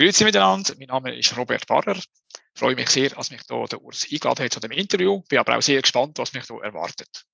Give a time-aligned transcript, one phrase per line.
[0.00, 1.94] Grüezi miteinander, mein Name ist Robert Barrer.
[1.94, 2.04] Ich
[2.54, 5.20] freue mich sehr, dass mich hier der Urs eingeladen hat zu dem Interview.
[5.28, 7.26] Bin aber auch sehr gespannt, was mich hier erwartet.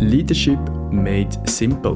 [0.00, 1.94] Leadership made simple.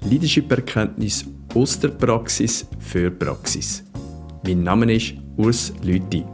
[0.00, 3.84] Leadership-Erkenntnis aus der Praxis für Praxis.
[4.44, 6.24] Mein Name ist Urs Lüthi.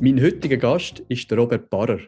[0.00, 2.00] Mein heutiger Gast ist Robert Barrer.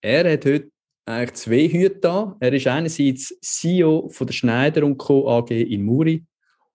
[0.00, 0.70] Er hat heute
[1.04, 2.36] eigentlich zwei Hüte da.
[2.38, 5.28] Er ist einerseits CEO von der Schneider Co.
[5.28, 6.24] AG in Muri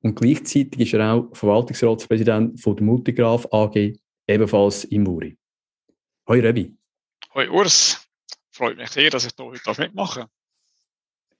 [0.01, 3.93] und gleichzeitig ist er auch Verwaltungsratspräsident von der Multigraph AG,
[4.27, 5.37] ebenfalls in Muri.
[6.27, 6.75] Hoi Rebi.
[7.33, 8.07] Hoi Urs.
[8.51, 10.29] Freut mich sehr, dass ich hier heute mitmachen darf.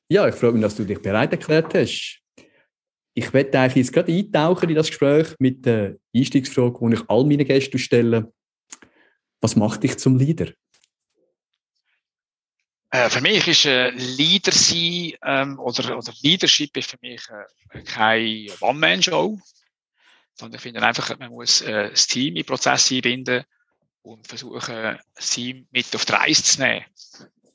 [0.09, 2.21] Ja, ich freue mich, dass du dich bereit erklärt hast.
[3.13, 7.25] Ich werde eigentlich jetzt gerade eintauchen in das Gespräch mit der Einstiegsfrage, die ich all
[7.25, 8.33] meinen Gästen stelle.
[9.41, 10.51] Was macht dich zum Leader?
[12.91, 17.81] Äh, für mich ist äh, Leader sein ähm, oder, oder Leadership ist für mich äh,
[17.83, 19.39] keine One-Man-Show,
[20.33, 23.45] sondern ich finde einfach, man muss äh, das Team in Prozesse einbinden
[24.01, 26.85] und versuchen, das Team mit auf die Reise zu nehmen.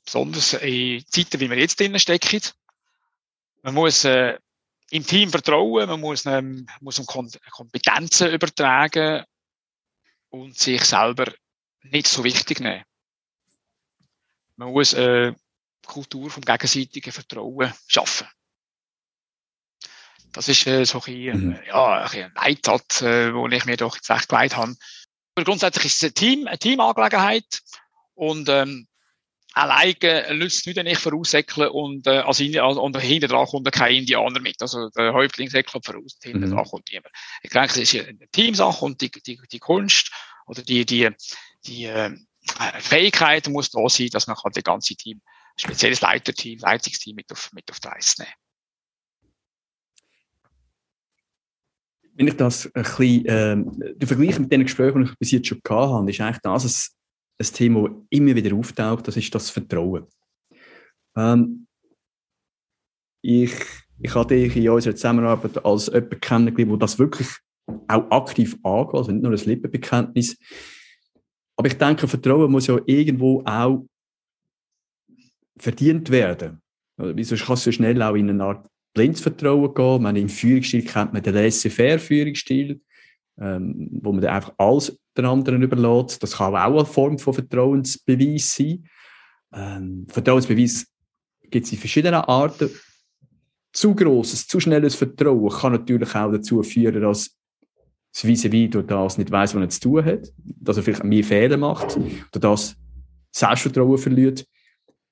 [0.03, 2.41] Besonders in Zeiten, wie wir jetzt drinnen stecken.
[3.61, 4.39] Man muss äh,
[4.89, 9.23] im Team vertrauen, man muss, ähm, muss Kompetenzen übertragen
[10.29, 11.31] und sich selber
[11.83, 12.83] nicht so wichtig nehmen.
[14.57, 15.35] Man muss eine
[15.85, 18.27] Kultur vom gegenseitigen Vertrauen schaffen.
[20.33, 21.59] Das ist äh, so ein, mhm.
[21.67, 24.75] ja, ein Leitsatz, äh, wo ich mir doch jetzt echt geleitet habe.
[25.35, 27.61] Aber grundsätzlich ist es eine, Team, eine Teamangelegenheit
[28.13, 28.87] und ähm,
[29.53, 33.95] alleine nützt nicht, wenn ich voraussäckle und, äh, also, also, und hinten dran kommt kein
[33.95, 34.61] Indianer mit.
[34.61, 36.55] Also der Häuptling säckelt voraus, hinten mhm.
[36.55, 37.13] dran kommt niemand.
[37.41, 40.11] Ich denke, es ist eine Teamsache und die, die, die Kunst
[40.45, 41.09] oder die, die,
[41.65, 41.85] die
[42.59, 45.21] äh, Fähigkeit muss da sein, dass man kann das ganze Team,
[45.57, 48.33] spezielles Leiterteam, Leitungsteam mit auf, mit auf die Reise nehmen
[52.13, 55.47] Wenn ich das ein bisschen, ähm, der Vergleich mit den Gesprächen, die ich bis jetzt
[55.47, 56.91] schon gehabt habe, ist eigentlich das
[57.39, 60.07] ein, ein Thema, das immer wieder auftaucht, das ist das Vertrauen.
[61.15, 61.67] Ähm,
[63.21, 63.53] ich,
[63.99, 67.27] ich hatte dich in unserer Zusammenarbeit als jemand kennengelernt, der das wirklich
[67.87, 70.37] auch aktiv angeht, also nicht nur ein Lippenbekenntnis.
[71.57, 73.85] Aber ich denke, Vertrauen muss ja irgendwo auch
[75.57, 76.61] verdient werden.
[76.97, 80.01] Wieso kann es so schnell auch in eine Art blindes Vertrauen gehen?
[80.01, 82.79] Man Im Führungsstil kennt man den Laissez-faire-Führungsstil,
[83.39, 86.21] ähm, wo man dann einfach alles den anderen überlässt.
[86.21, 88.87] Das kann auch eine Form von Vertrauensbeweis sein.
[89.53, 90.85] Ähm, Vertrauensbeweis
[91.49, 92.69] gibt es in verschiedenen Arten.
[93.73, 97.36] Zu grosses, zu schnelles Vertrauen kann natürlich auch dazu führen, dass
[98.13, 101.23] das vis durch das nicht weiß, was er zu tun hat, dass er vielleicht mehr
[101.23, 102.75] Fehler macht oder das
[103.31, 104.45] Selbstvertrauen verliert.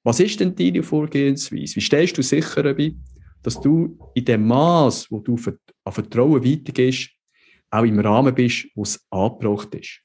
[0.04, 1.76] Was ist denn deine Vorgehensweise?
[1.76, 2.94] Wie stellst du sicher dabei,
[3.44, 5.36] dass du in dem Maß, wo du
[5.84, 7.10] an Vertrauen weitergehst,
[7.70, 10.02] auch im Rahmen bist, wo es angebracht ist?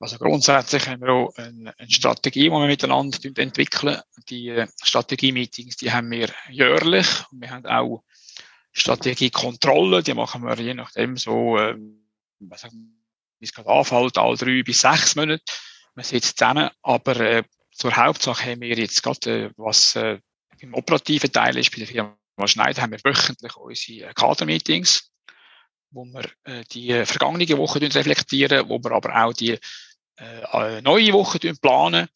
[0.00, 4.00] Also grundsätzlich haben wir auch eine, Strategie, die wir miteinander entwickeln.
[4.28, 7.06] Die äh, Strategie-Meetings, haben wir jährlich.
[7.32, 8.04] Wir haben auch
[8.78, 12.08] Strategiekontrolle, die machen wir je nachdem so, ähm,
[12.38, 15.42] wie es gerade anfällt, alle drei bis sechs Monate.
[15.94, 20.18] Man sitzt zusammen, aber äh, zur Hauptsache haben wir jetzt gerade, äh, was äh,
[20.60, 25.10] im operativen Teil ist, bei der Firma Schneider, haben wir wöchentlich unsere äh, Kadermeetings,
[25.90, 29.58] wo wir äh, die vergangene Woche reflektieren, wo wir aber auch die
[30.18, 32.08] äh, neue Woche planen,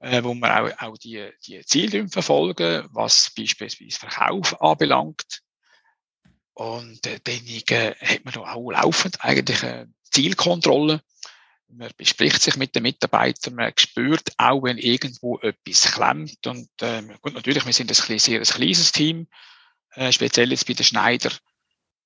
[0.00, 5.42] äh, wo wir auch, auch die, die Ziele verfolgen, was beispielsweise Verkauf anbelangt.
[6.56, 11.02] Und äh, dann äh, hat man auch laufend eigentlich eine Zielkontrolle.
[11.68, 16.46] Man bespricht sich mit den Mitarbeitern, man spürt auch, wenn irgendwo etwas klemmt.
[16.46, 19.28] Und äh, gut, natürlich, wir sind ein sehr ein kleines Team,
[19.96, 21.30] äh, speziell jetzt bei den Schneider.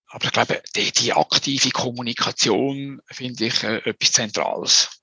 [0.06, 5.00] Aber ich glaube, die, die aktive Kommunikation finde ich äh, etwas Zentrales.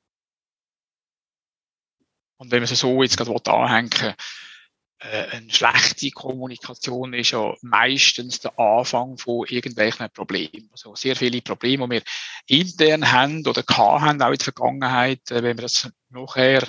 [2.35, 4.15] Und wenn man es so jetzt gerade anhängen will,
[4.99, 10.69] eine schlechte Kommunikation ist ja meistens der Anfang von irgendwelchen Problemen.
[10.71, 12.01] Also sehr viele Probleme, die wir
[12.47, 16.67] intern haben oder haben, auch in der Vergangenheit, äh, wenn man das nachher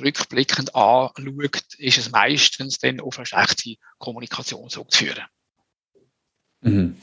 [0.00, 5.24] rückblickend anschaut, ist es meistens dann auf eine schlechte Kommunikation zurückzuführen.
[6.60, 6.96] Mhm.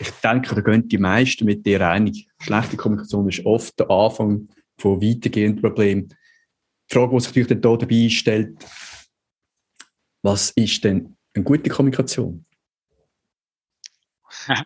[0.00, 2.26] ich denke, da gehen die meisten mit dir einig.
[2.40, 6.08] Schlechte Kommunikation ist oft der Anfang von weitergehenden Problemen.
[6.90, 8.58] Die Frage, die sich natürlich dabei stellt,
[10.22, 12.44] was ist denn eine gute Kommunikation?
[14.48, 14.58] das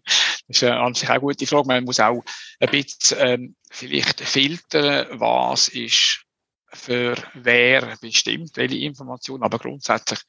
[0.49, 1.69] ist an sich auch eine gute Frage.
[1.69, 2.22] Man muss auch
[2.60, 6.25] ein bisschen ähm, vielleicht filtern, was ist
[6.72, 9.43] für wer bestimmt, welche Informationen.
[9.43, 10.20] Aber grundsätzlich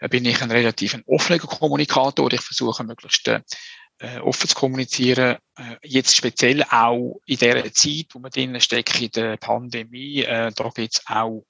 [0.00, 2.32] äh, bin ich ein relativ offener Kommunikator.
[2.32, 5.38] Ich versuche möglichst äh, offen zu kommunizieren.
[5.56, 10.22] Äh, jetzt speziell auch in der Zeit, wo man drinnen steckt, in der Pandemie.
[10.22, 11.46] Äh, da gibt es auch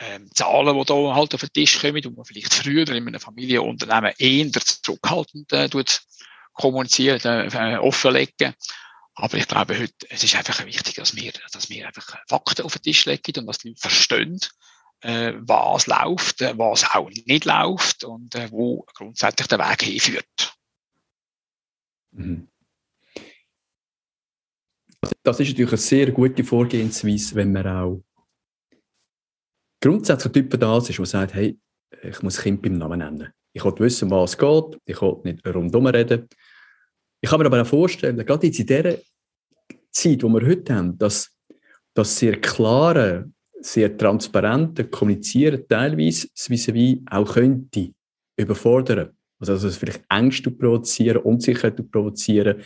[0.00, 3.20] ähm, Zahlen, die da halt auf den Tisch kommen, wo man vielleicht früher in einem
[3.20, 6.00] Familienunternehmen eher zurückhaltend äh, tut
[6.52, 8.54] kommunizieren, äh, offenlegen.
[9.14, 12.74] Aber ich glaube heute, es ist einfach wichtig, dass wir, dass wir einfach Fakten auf
[12.74, 14.40] den Tisch legen und dass die Leute verstehen,
[15.00, 20.56] äh, was läuft, äh, was auch nicht läuft und äh, wo grundsätzlich der Weg hinführt.
[22.12, 22.48] Mhm.
[25.00, 28.02] Das ist natürlich eine sehr gute Vorgehensweise, wenn man auch
[29.80, 31.58] grundsätzlich ein Typ da ist, der sagt, hey,
[32.02, 33.32] ich muss Kind beim Namen nennen.
[33.52, 34.78] Ich will wissen, was es geht.
[34.84, 36.28] Ich will nicht rundum reden.
[37.20, 38.96] Ich kann mir aber auch vorstellen, gerade jetzt in dieser
[39.90, 41.30] Zeit, die wir heute haben, dass
[41.94, 43.30] das sehr klare,
[43.60, 47.92] sehr transparente Kommunizieren teilweise vis auch könnte
[48.36, 49.16] überfordern.
[49.38, 52.62] Also, dass es vielleicht Ängste provozieren, Unsicherheit provozieren.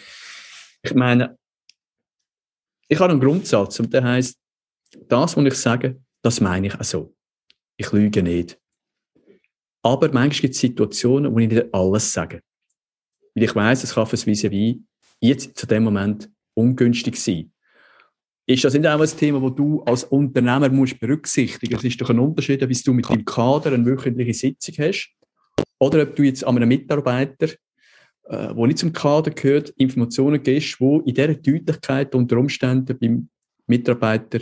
[0.83, 1.39] Ich meine,
[2.89, 4.39] ich habe einen Grundsatz und der heißt,
[5.09, 7.15] das, was ich sage, das meine ich auch so.
[7.77, 8.59] Ich lüge nicht.
[9.83, 12.41] Aber manchmal gibt es Situationen, wo ich nicht alles sage.
[13.35, 14.45] Weil ich weiss, es kann für das vis
[15.21, 17.53] jetzt zu dem Moment ungünstig sein.
[18.47, 21.85] Ist das nicht auch ein Thema, das du als Unternehmer musst berücksichtigen musst?
[21.85, 25.15] Es ist doch ein Unterschied, wie du mit deinem Kader eine wöchentliche Sitzung hast
[25.79, 27.49] oder ob du jetzt an einem Mitarbeiter,
[28.29, 33.29] äh, nicht zum Kader gehört, Informationen gibst, wo in dieser Deutlichkeit unter Umständen beim
[33.67, 34.41] Mitarbeiter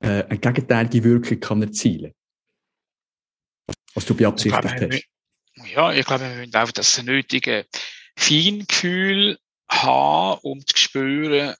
[0.00, 2.12] äh, eine gegenteilige Wirkung kann erzielen
[3.94, 5.70] was du beabsichtigt glaube, hast.
[5.72, 7.66] Ja, ich glaube, wir müssen auch das nötige
[8.16, 9.38] Feingefühl
[9.68, 11.54] haben, um zu spüren,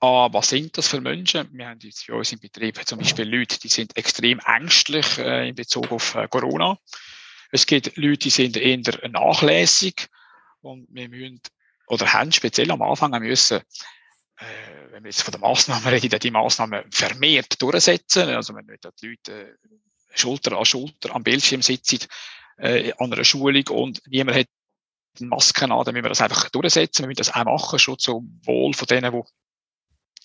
[0.00, 1.48] ah, was sind das für Menschen?
[1.52, 5.48] Wir haben jetzt für uns im Betrieb zum Beispiel Leute, die sind extrem ängstlich äh,
[5.48, 6.78] in Bezug auf äh, Corona.
[7.50, 10.08] Es gibt Leute, die sind eher nachlässig
[10.60, 11.40] und wir müssen
[11.86, 13.60] oder haben speziell am Anfang müssen,
[14.90, 18.28] wenn wir jetzt von der Maßnahme reden, die Maßnahmen vermehrt durchsetzen.
[18.30, 19.58] Also wenn die Leute
[20.14, 22.00] Schulter an Schulter am Bildschirm sitzen,
[22.58, 24.46] äh, an einer Schulung und niemand hat
[25.20, 28.40] Masken an, dann müssen wir das einfach durchsetzen, wir müssen das auch machen, schon zum
[28.44, 29.22] Wohl von denen, die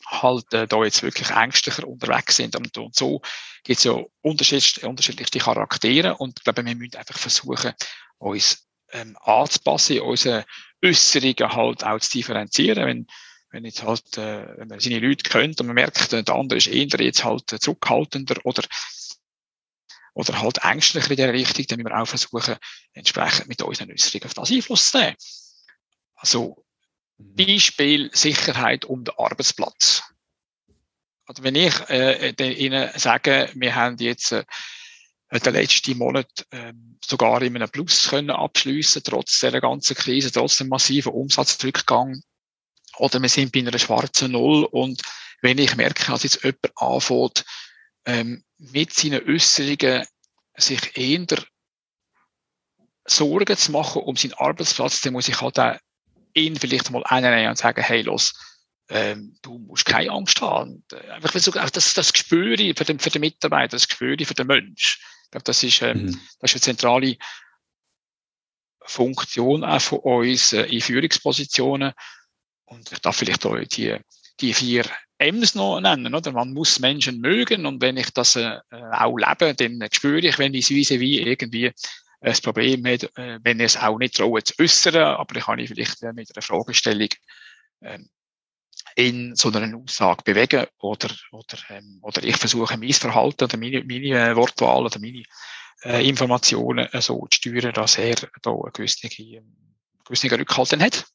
[0.06, 2.56] halt äh, da jetzt wirklich ängstlicher unterwegs sind.
[2.56, 3.22] Und, und so
[3.64, 7.74] gibt es ja unterschiedliche, unterschiedliche Charaktere und ich glaube, wir müssen einfach versuchen,
[8.18, 10.46] uns ähm, anzupassen, unsere
[10.84, 12.86] Äußerungen halt auch zu differenzieren.
[12.86, 13.08] Wenn,
[13.50, 16.68] wenn jetzt halt, äh, wenn man seine Leute kennt und man merkt, der andere ist
[16.68, 18.64] eher jetzt halt zurückhaltender oder
[20.18, 22.56] oder halt ängstlicher in der Richtung, dann müssen wir auch versuchen,
[22.94, 25.16] entsprechend mit unseren Äußerungen auf das Einfluss zu nehmen.
[26.16, 26.66] Also,
[27.18, 27.36] mhm.
[27.36, 30.02] Beispiel Sicherheit um den Arbeitsplatz.
[31.28, 34.44] Also wenn ich äh, Ihnen sage, wir haben jetzt äh,
[35.32, 36.74] den letzten Monat äh,
[37.06, 42.22] sogar in einem Plus können abschliessen, trotz der ganzen Krise, trotz dem massiven Umsatzrückgang,
[42.98, 45.02] oder wir sind bei einer schwarzen Null und
[45.42, 47.46] wenn ich merke, dass jetzt jemand anfängt,
[48.06, 50.06] ähm, mit seinen Äußerungen
[50.56, 51.28] sich eher
[53.06, 55.78] Sorgen zu machen um seinen Arbeitsplatz, dann muss ich halt auch
[56.34, 58.34] ihn vielleicht mal einnehmen und sagen, hey, los,
[58.90, 60.84] ähm, du musst keine Angst haben.
[61.10, 65.00] Einfach so, das, das Gespür für den, für den Mitarbeiter, das Gespür für den Mensch.
[65.26, 66.22] Ich glaube, das ist, ähm, mhm.
[66.40, 67.18] das ist eine zentrale
[68.84, 71.94] Funktion auch von uns äh, in Führungspositionen.
[72.68, 73.98] Und ich darf vielleicht auch die,
[74.40, 74.86] die vier
[75.20, 76.32] M's noch nennen, oder?
[76.32, 78.60] Man muss Menschen mögen und wenn ich das äh,
[78.92, 81.72] auch lebe, dann spüre ich, wenn ich es wie irgendwie
[82.22, 85.60] ein Problem hat, äh, wenn ich es auch nicht traue zu äußern, aber ich kann
[85.60, 87.10] ich vielleicht äh, mit einer Fragestellung
[87.82, 88.00] äh,
[88.96, 93.84] in so einer Aussage bewegen oder, oder, ähm, oder ich versuche mein Verhalten oder meine,
[93.84, 95.24] meine äh, Wortwahl oder meine
[95.84, 101.06] äh, Informationen äh, so zu steuern, dass er da eine gewisse, einen gewissen Rückhalt hat.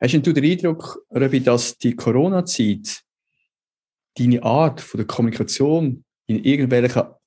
[0.00, 3.02] Hast du den Eindruck, Röbi, dass die Corona-Zeit
[4.16, 7.20] deine Art von der Kommunikation in irgendwelcher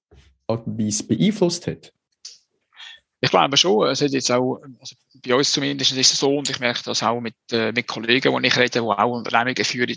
[0.48, 1.94] Art und Weise beeinflusst hat?
[3.20, 3.88] Ich glaube schon.
[3.88, 7.04] Es hat jetzt auch, also bei uns zumindest ist es so, und ich merke das
[7.04, 9.96] auch mit, äh, mit Kollegen, die ich rede, die auch Unternehmungen führen.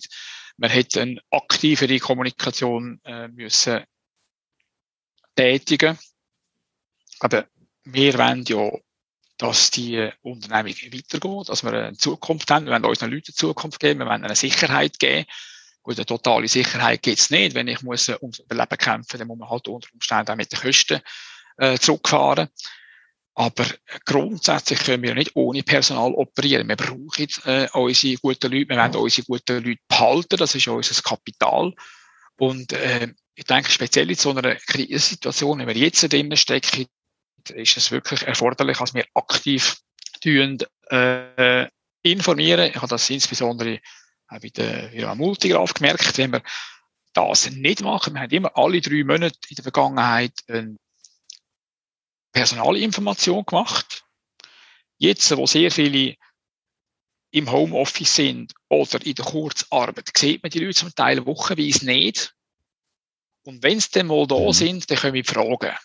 [0.56, 3.84] Man hätte eine aktivere Kommunikation äh, müssen
[5.34, 5.98] tätigen.
[7.20, 7.46] Aber
[7.84, 8.70] wir wollen ja
[9.46, 12.64] dass die Unternehmung weitergeht, dass wir eine Zukunft haben.
[12.64, 15.26] Wir wollen unseren Leuten eine Zukunft geben, wir wollen eine Sicherheit geben.
[15.82, 17.54] Gut, eine totale Sicherheit gibt's nicht.
[17.54, 20.58] Wenn ich muss ums Überleben kämpfen, dann muss man halt unter Umständen auch mit den
[20.58, 21.00] Kosten
[21.58, 22.48] äh, zurückfahren.
[23.34, 23.66] Aber
[24.06, 26.68] grundsätzlich können wir nicht ohne Personal operieren.
[26.68, 31.02] Wir brauchen äh, unsere guten Leute, wir wollen unsere guten Leute behalten, das ist unser
[31.02, 31.74] Kapital.
[32.36, 36.86] Und äh, ich denke, speziell in so einer Krisensituation, wenn wir jetzt drinnen stecken,
[37.50, 39.76] ist es wirklich erforderlich, dass wir aktiv
[40.20, 40.58] tun,
[40.90, 41.68] äh,
[42.02, 42.70] informieren.
[42.70, 43.80] Ich habe das insbesondere
[44.28, 46.42] auch bei der Vira Multigraph gemerkt, wenn wir
[47.12, 48.14] das nicht machen.
[48.14, 50.76] Wir haben immer alle drei Monate in der Vergangenheit eine
[52.32, 54.04] Personalinformation gemacht.
[54.98, 56.16] Jetzt, wo sehr viele
[57.30, 62.34] im Homeoffice sind oder in der Kurzarbeit, sieht man die Leute zum Teil wochenweise nicht.
[63.44, 64.52] Und wenn sie dann mal da mhm.
[64.52, 65.76] sind, dann können wir fragen.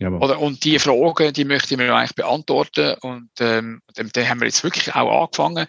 [0.00, 2.96] Oder, und die Fragen, die möchte ich mir eigentlich beantworten.
[3.02, 5.66] Und ähm, dann, haben wir jetzt wirklich auch angefangen,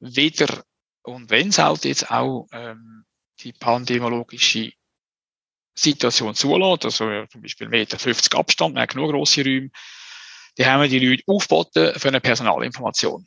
[0.00, 0.64] wieder,
[1.02, 3.04] und wenn es halt jetzt auch ähm,
[3.40, 4.72] die pandemiologische
[5.74, 9.70] Situation zulässt, also zum Beispiel Meter 50 Abstand, wir haben genug grosse Räume,
[10.58, 13.26] die haben wir die Leute aufgeboten für eine Personalinformation.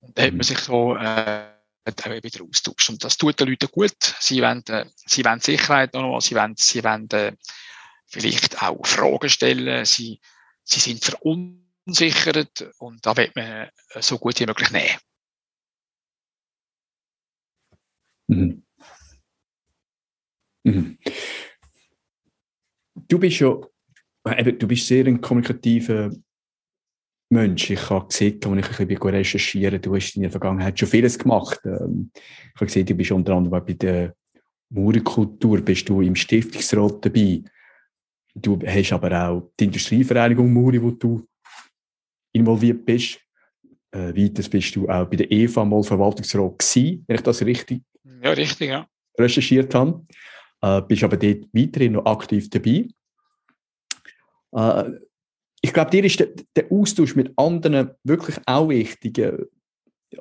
[0.00, 0.42] Und da hat man mhm.
[0.42, 1.46] sich so äh,
[1.86, 2.90] wieder austauscht.
[2.90, 3.96] Und das tut den Leuten gut.
[4.18, 7.32] Sie wollen, äh, sie wollen Sicherheit noch, sie wollen, sie wollen äh,
[8.12, 9.84] vielleicht auch Fragen stellen.
[9.84, 10.20] Sie,
[10.64, 13.68] sie sind verunsichert und da wird man
[14.00, 14.98] so gut wie möglich nehmen.
[18.28, 18.62] Mhm.
[20.64, 20.98] Mhm.
[22.94, 23.58] Du bist ja,
[24.38, 26.10] eben, du bist sehr ein kommunikativer
[27.30, 27.70] Mensch.
[27.70, 31.18] Ich habe gesehen, als ich ein bisschen recherchiere, du hast in der Vergangenheit schon vieles
[31.18, 31.60] gemacht.
[31.64, 34.14] Ähm, ich habe gesehen, du bist unter anderem bei der
[34.70, 37.42] Mauerkultur, bist du im Stiftungsrat dabei.
[38.34, 41.26] Du hast aber auch die Industrievereinigung Muri, wo du
[42.32, 43.20] involviert bist.
[43.90, 47.82] Äh, weiters bist du auch bei der EVA mal Verwaltungsrat gewesen, wenn ich das richtig,
[48.22, 48.86] ja, richtig ja.
[49.18, 50.04] recherchiert habe.
[50.62, 52.88] Äh, bist aber dort weiterhin noch aktiv dabei.
[54.52, 54.92] Äh,
[55.60, 59.20] ich glaube, dir ist der, der, Austausch mit anderen wirklich auch wichtig.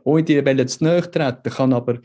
[0.03, 2.01] Ohne dir Welle zu nahe treten, kann aber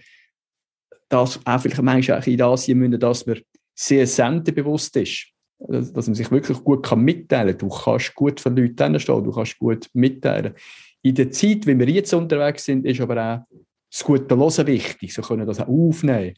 [1.08, 3.40] das auch vielleicht manchmal auch in Asien müssen, dass man
[3.74, 7.68] sehr sendenbewusst ist dass man sich wirklich gut kann mitteilen kann.
[7.68, 10.54] Du kannst gut von Leuten hinstehen, du kannst gut mitteilen.
[11.02, 13.56] In der Zeit, wie wir jetzt unterwegs sind, ist aber auch
[13.90, 15.14] das gute Hören wichtig.
[15.14, 16.34] So können das auch aufnehmen.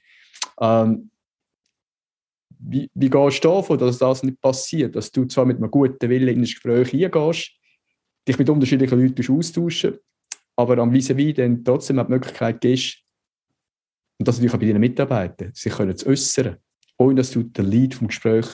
[0.61, 1.11] Ähm,
[2.61, 4.95] wie, wie gehst du davon, dass das nicht passiert?
[4.97, 7.53] Dass du zwar mit einem guten Willen in ein Gespräch hineingehst,
[8.27, 9.99] dich mit unterschiedlichen Leuten austauschen,
[10.57, 12.99] aber am vis dann trotzdem die Möglichkeit gibst,
[14.19, 16.57] und das natürlich auch bei deinen Mitarbeitern, sich können zu äußern,
[16.99, 18.47] ohne dass du den Lead vom Gespräch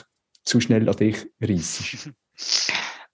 [0.45, 2.09] zu schnell an dich reißt.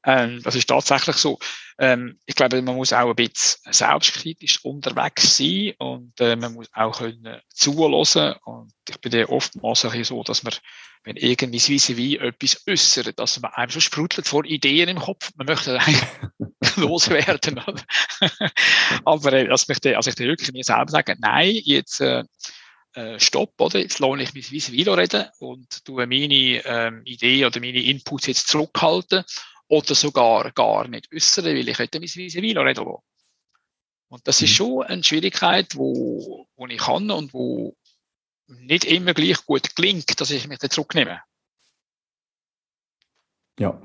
[0.04, 1.38] Ähm, das ist tatsächlich so.
[1.78, 6.68] Ähm, ich glaube, man muss auch ein bisschen selbstkritisch unterwegs sein und äh, man muss
[6.74, 8.34] auch können zulassen.
[8.46, 10.54] Und ich bin ja oftmals so, dass man,
[11.04, 15.32] wenn irgendwie das wie etwas äußert, dass man einfach so sprudelt vor Ideen im Kopf.
[15.36, 16.04] Man möchte eigentlich
[16.78, 17.62] loswerden.
[19.06, 22.24] Aber äh, dass, mich da, also ich da wirklich mir selber sagen, nein, jetzt äh,
[22.94, 23.80] äh, Stopp, oder?
[23.80, 28.28] Jetzt lohne ich mich wie Vilo reden und tue meine ähm, Idee oder meine Inputs
[28.28, 29.24] jetzt zurückhalten
[29.68, 33.04] oder sogar gar nicht äußern, weil ich hätte mein Vilo reden lassen.
[34.10, 34.56] Und das ist mhm.
[34.56, 37.76] schon eine Schwierigkeit, wo, wo ich kann und wo
[38.48, 41.22] nicht immer gleich gut gelingt, dass ich mich da zurücknehme.
[43.58, 43.82] Ja,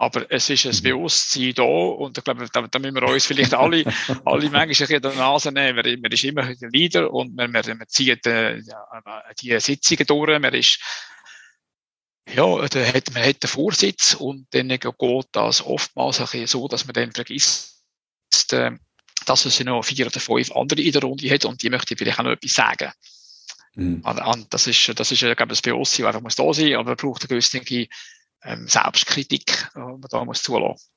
[0.00, 0.82] aber es ist ein mhm.
[0.82, 3.84] Bewusstsein da und ich glaube, da, da müssen wir uns vielleicht alle,
[4.24, 5.76] alle manchmal in der Nase nehmen.
[5.76, 8.62] Man, man ist immer der Leader und man, man, man zieht äh,
[9.42, 10.40] die Sitzungen durch.
[10.40, 10.80] Man ist,
[12.30, 14.86] ja, da hat, man hat den Vorsitz und dann geht
[15.32, 17.84] das oftmals ein bisschen so, dass man dann vergisst,
[18.52, 18.70] äh,
[19.26, 22.18] dass es noch vier oder fünf andere in der Runde hat und die möchte vielleicht
[22.18, 22.90] auch noch etwas sagen.
[23.74, 24.00] Mhm.
[24.00, 26.96] Und, das ist, das ist, glaube ich, das Bewusstsein, einfach muss da sein, aber man
[26.96, 27.60] braucht eine gewisse
[28.42, 30.90] ähm, Selbstkritik, die man da muss zulassen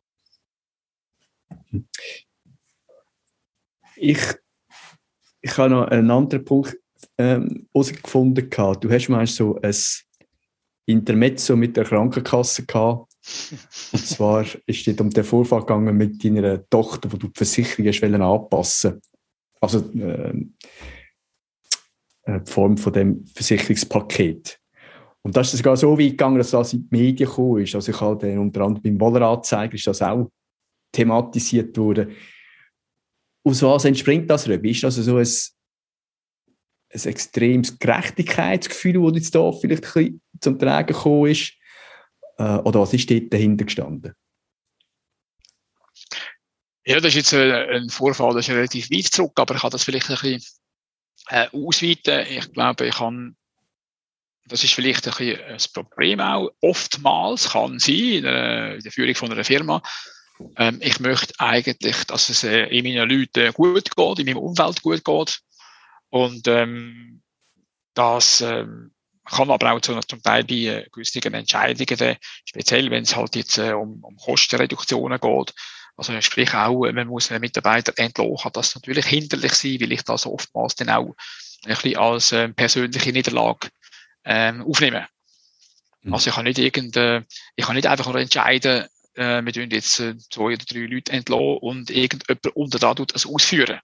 [3.96, 4.20] Ich,
[5.42, 6.78] ich habe noch einen anderen Punkt
[7.18, 8.50] ähm, herausgefunden.
[8.50, 9.76] Du hast mal so ein
[10.86, 13.14] Intermezzo mit der Krankenkasse gehabt.
[13.92, 18.22] Und zwar ist es um den Vorfall gegangen mit deiner Tochter, wo du die Versicherung
[18.22, 19.02] anpassen
[19.62, 20.56] Also ähm,
[22.24, 24.60] äh, die Form von dem Versicherungspaket.
[25.26, 27.74] Und das ist sogar so weit gegangen, dass das in die Medien gekommen ist.
[27.76, 30.30] Also ich habe dann unter anderem beim Wolleranzeiger ist das auch
[30.92, 32.14] thematisiert worden.
[33.46, 34.48] Aus was entspringt das?
[34.48, 35.28] Ist das so ein,
[36.94, 41.54] ein extremes Gerechtigkeitsgefühl, das jetzt da vielleicht ein bisschen zum Tragen gekommen ist?
[42.38, 44.14] Äh, oder was ist dort dahinter gestanden?
[46.86, 49.86] Ja, das ist jetzt ein Vorfall, das ist relativ weit zurück, aber ich kann das
[49.86, 50.44] vielleicht ein bisschen
[51.30, 52.28] äh, ausweiten.
[52.30, 53.38] Ich glaube, ich kann,
[54.46, 56.50] das ist vielleicht ein bisschen ein Problem auch.
[56.62, 59.82] Oftmals kann sein, in der, in der Führung von einer Firma,
[60.58, 64.82] ähm, ich möchte eigentlich, dass es äh, in meinen Leuten gut geht, in meinem Umfeld
[64.82, 65.40] gut geht.
[66.10, 67.22] Und ähm,
[67.94, 68.94] das ähm,
[69.26, 73.58] kann aber auch zum, zum Teil bei äh, gewissen Entscheidungen, speziell wenn es halt jetzt
[73.58, 75.54] äh, um, um Kostenreduktionen geht,
[75.96, 80.26] also sprich auch, man muss einen Mitarbeiter entlohnen, das natürlich hinderlich sein, weil ich das
[80.26, 81.16] oftmals dann auch
[81.66, 83.70] ein bisschen als äh, persönliche Niederlage
[84.26, 85.08] ähm, aufnehme.
[86.02, 86.14] Mhm.
[86.14, 87.24] Also ich kann nicht irgend, äh,
[87.56, 91.12] ich kann nicht einfach nur entscheiden, äh, wir tun jetzt äh, zwei oder drei Leute
[91.12, 93.80] entlassen und irgendjemand unter da tut es ausführen.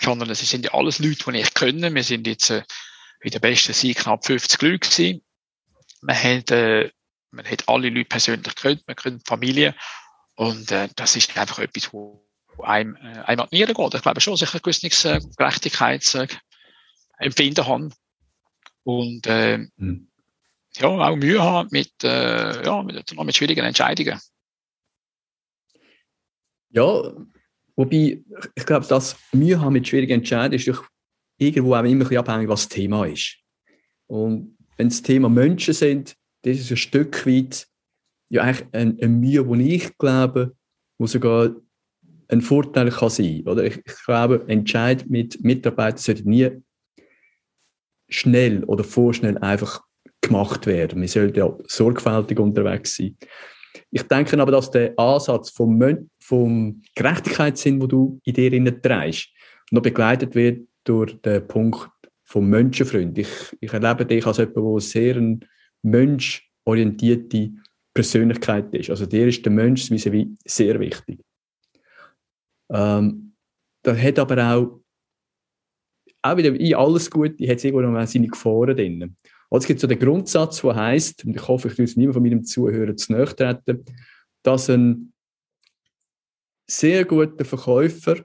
[0.00, 1.94] Sondern es sind ja alles Leute, die ich können.
[1.94, 2.62] Wir sind jetzt äh,
[3.22, 5.22] in der besten Zeit knapp 50 Leute gewesen.
[6.00, 6.90] Man hat, äh,
[7.30, 9.74] man hat alle Leute persönlich gehört, man kennt Familie
[10.36, 12.26] und äh, das ist einfach etwas, wo
[12.62, 13.94] einem, äh, einem an die Nieren geht.
[13.94, 16.40] Ich glaube schon, dass ich ein gewisses äh, Gerechtigkeitsempfinden
[17.18, 17.90] äh, habe.
[18.84, 20.08] Und äh, mhm.
[20.76, 24.18] ja, auch Mühe haben mit, äh, ja, mit, mit schwierigen Entscheidungen.
[26.70, 27.12] Ja,
[27.76, 28.22] wobei,
[28.54, 30.86] ich glaube, das Mühe haben mit schwierigen Entscheidungen ist doch
[31.36, 33.36] irgendwo auch immer ein bisschen abhängig, was das Thema ist.
[34.06, 37.66] Und wenn das Thema Menschen sind, das ist ein Stück weit
[38.30, 40.56] ja eigentlich eine, eine Mühe, die ich glaube,
[40.98, 41.54] wo sogar
[42.28, 43.42] ein Vorteil kann sein.
[43.46, 46.50] Oder ich, ich glaube, Entscheid mit Mitarbeitern sollte nie
[48.10, 49.82] schnell oder vorschnell einfach
[50.20, 51.00] gemacht werden.
[51.00, 53.16] Wir sollten ja sorgfältig unterwegs sein.
[53.90, 59.28] Ich denke aber, dass der Ansatz vom, vom Gerechtigkeitssinn, wo du in dir trägst,
[59.70, 61.88] noch begleitet wird durch den Punkt
[62.24, 63.18] vom Menschenfreund.
[63.18, 63.28] Ich,
[63.60, 65.44] ich erlebe dich als jemand, der sehr ein
[65.82, 67.50] menschorientierte
[67.94, 68.90] Persönlichkeit ist.
[68.90, 71.18] Also dir ist der Mensch wie sehr wichtig.
[72.72, 73.34] Ähm,
[73.82, 74.80] da hat aber auch,
[76.22, 79.16] auch wieder in alles Gute, hat es irgendwo noch seine Gefahren drin.
[79.50, 82.14] Also es gibt so den Grundsatz, der heißt, und ich hoffe, ich tue es niemand
[82.14, 83.84] von meinem Zuhörer zu nahe treten,
[84.42, 85.12] dass ein
[86.68, 88.22] sehr guter Verkäufer äh,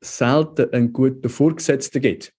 [0.00, 2.34] selten einen guten Vorgesetzten gibt.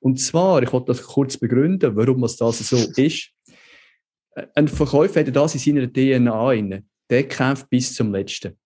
[0.00, 3.32] Und zwar, ich wollte das kurz begründen, warum das so ist
[4.54, 6.84] ein Verkäufer hat das in seiner DNA inne.
[7.10, 8.58] Der kämpft bis zum Letzten.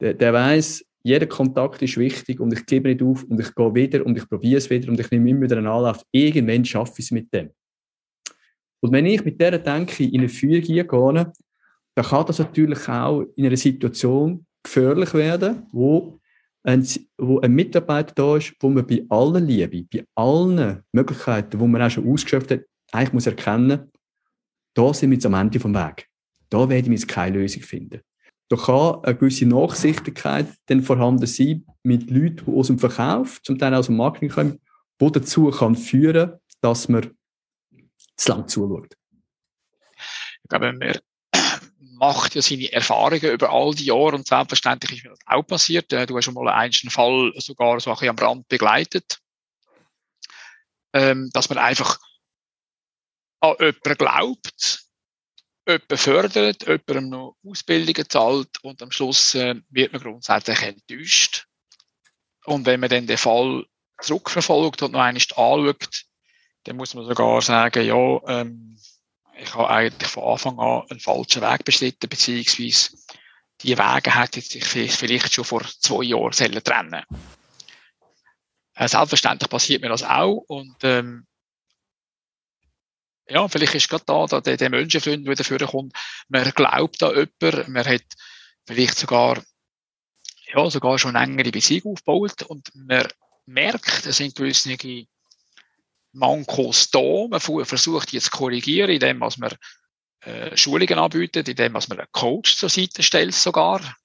[0.00, 3.74] Der, der weiß, jeder Kontakt ist wichtig und ich gebe nicht auf und ich gehe
[3.74, 6.04] wieder und ich probiere es wieder und ich nehme immer wieder einen Anlauf.
[6.12, 7.50] Irgendwann schaffe ich es mit dem.
[8.80, 10.84] Und wenn ich mit dieser Denke in eine Führung gehe,
[11.94, 16.20] dann kann das natürlich auch in einer Situation gefährlich werden, wo
[16.64, 16.86] ein,
[17.18, 21.82] wo ein Mitarbeiter da ist, wo man bei allen Liebe, bei allen Möglichkeiten, die man
[21.82, 22.60] auch schon ausgeschöpft hat,
[22.92, 23.90] eigentlich muss erkennen,
[24.74, 26.08] da sind wir jetzt am Ende vom Weg.
[26.48, 28.00] Da werden wir jetzt keine Lösung finden.
[28.48, 33.58] Da kann eine gewisse Nachsichtigkeit dann vorhanden sein mit Leuten, die aus dem Verkauf, zum
[33.58, 34.60] Teil aus dem Marketing kommen,
[35.00, 37.14] die dazu kann führen, dass man
[38.16, 38.94] zu lang zuschaut.
[40.42, 40.98] Ich glaube, man
[42.02, 45.92] macht ja seine Erfahrungen über all die Jahre und selbstverständlich ist mir das auch passiert.
[45.92, 49.18] Äh, du hast schon mal einen Fall sogar so ein bisschen am Rand begleitet,
[50.92, 51.98] ähm, dass man einfach
[53.40, 54.81] an jemanden glaubt,
[55.66, 61.46] jemanden fördert, jemandem noch Ausbildungen zahlt und am Schluss äh, wird man grundsätzlich enttäuscht.
[62.44, 63.64] Und wenn man dann den Fall
[64.00, 66.04] zurückverfolgt und noch einmal anschaut,
[66.64, 68.78] dann muss man sogar sagen, ja, ähm,
[69.38, 72.96] ich habe eigentlich von Anfang an einen falschen Weg beschritten, beziehungsweise
[73.62, 77.04] die Wege hätten sich vielleicht schon vor zwei Jahren sollen trennen
[78.74, 81.26] äh, Selbstverständlich passiert mir das auch und ähm,
[83.32, 85.94] ja, vielleicht ist gerade da, da der, der Menschenfreund, der dafür kommt,
[86.28, 88.04] man glaubt an jemanden, man hat
[88.66, 89.42] vielleicht sogar,
[90.52, 93.08] ja, sogar schon engere Beziehung aufgebaut und man
[93.46, 94.76] merkt, es sind gewisse
[96.12, 99.32] Mankos da, man versucht jetzt zu korrigieren, indem man
[100.20, 103.96] äh, Schulungen anbietet, indem man einen Coach zur Seite stellt sogar.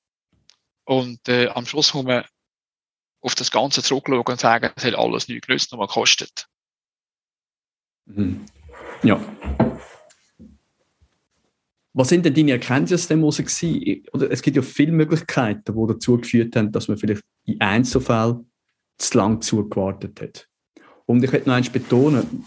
[0.85, 2.23] Und äh, am Schluss muss man
[3.19, 6.47] auf das Ganze zurückschauen und sagen, es hat alles nichts genützt, nur gekostet.
[8.05, 8.45] Mhm.
[9.03, 9.19] Ja.
[11.93, 13.23] Was sind denn deine Erkenntnisse aus dem?
[13.23, 18.49] Oder es gibt ja viele Möglichkeiten, die dazu geführt haben, dass man vielleicht in Einzelfällen
[18.97, 20.47] zu lang zugewartet hat.
[21.05, 22.45] Und ich möchte noch eins betonen,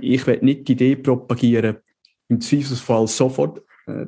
[0.00, 1.78] ich will nicht die Idee propagieren,
[2.28, 4.06] im Zweifelsfall sofort äh,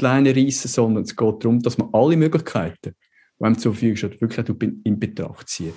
[0.00, 2.94] die Leine reissen, sondern es geht darum, dass man alle Möglichkeiten,
[3.38, 5.72] die einem zur Verfügung steht, wirklich in Betracht ziehen.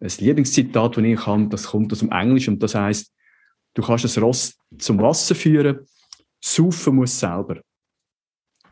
[0.00, 3.12] Ein Lieblingszitat, das ich habe, das kommt aus dem Englischen und das heißt
[3.74, 5.80] du kannst das Ross zum Wasser führen,
[6.42, 7.60] saufen muss selber.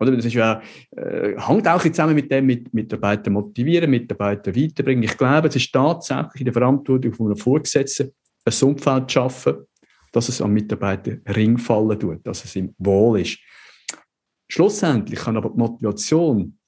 [0.00, 0.16] Oder?
[0.16, 0.60] Das ist ja,
[0.96, 5.04] äh, hängt auch zusammen mit dem, mit Mitarbeiter motivieren, Mitarbeiter weiterbringen.
[5.04, 8.12] Ich glaube, es ist tatsächlich in der Verantwortung von einem Vorgesetzten,
[8.44, 9.66] ein Umfeld zu schaffen,
[10.10, 13.38] dass es am Mitarbeiter Ring fallen tut, dass es ihm wohl ist.
[14.48, 16.58] Schlussendlich kann aber die Motivation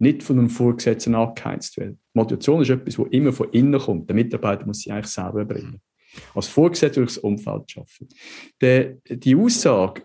[0.00, 2.00] nicht von einem Vorgesetzten angeheizt werden.
[2.12, 4.08] Motivation ist etwas, das immer von innen kommt.
[4.08, 5.80] Der Mitarbeiter muss sie eigentlich selber bringen.
[6.34, 8.08] Als das Umfeld schaffen.
[8.60, 10.02] Die, die Aussage,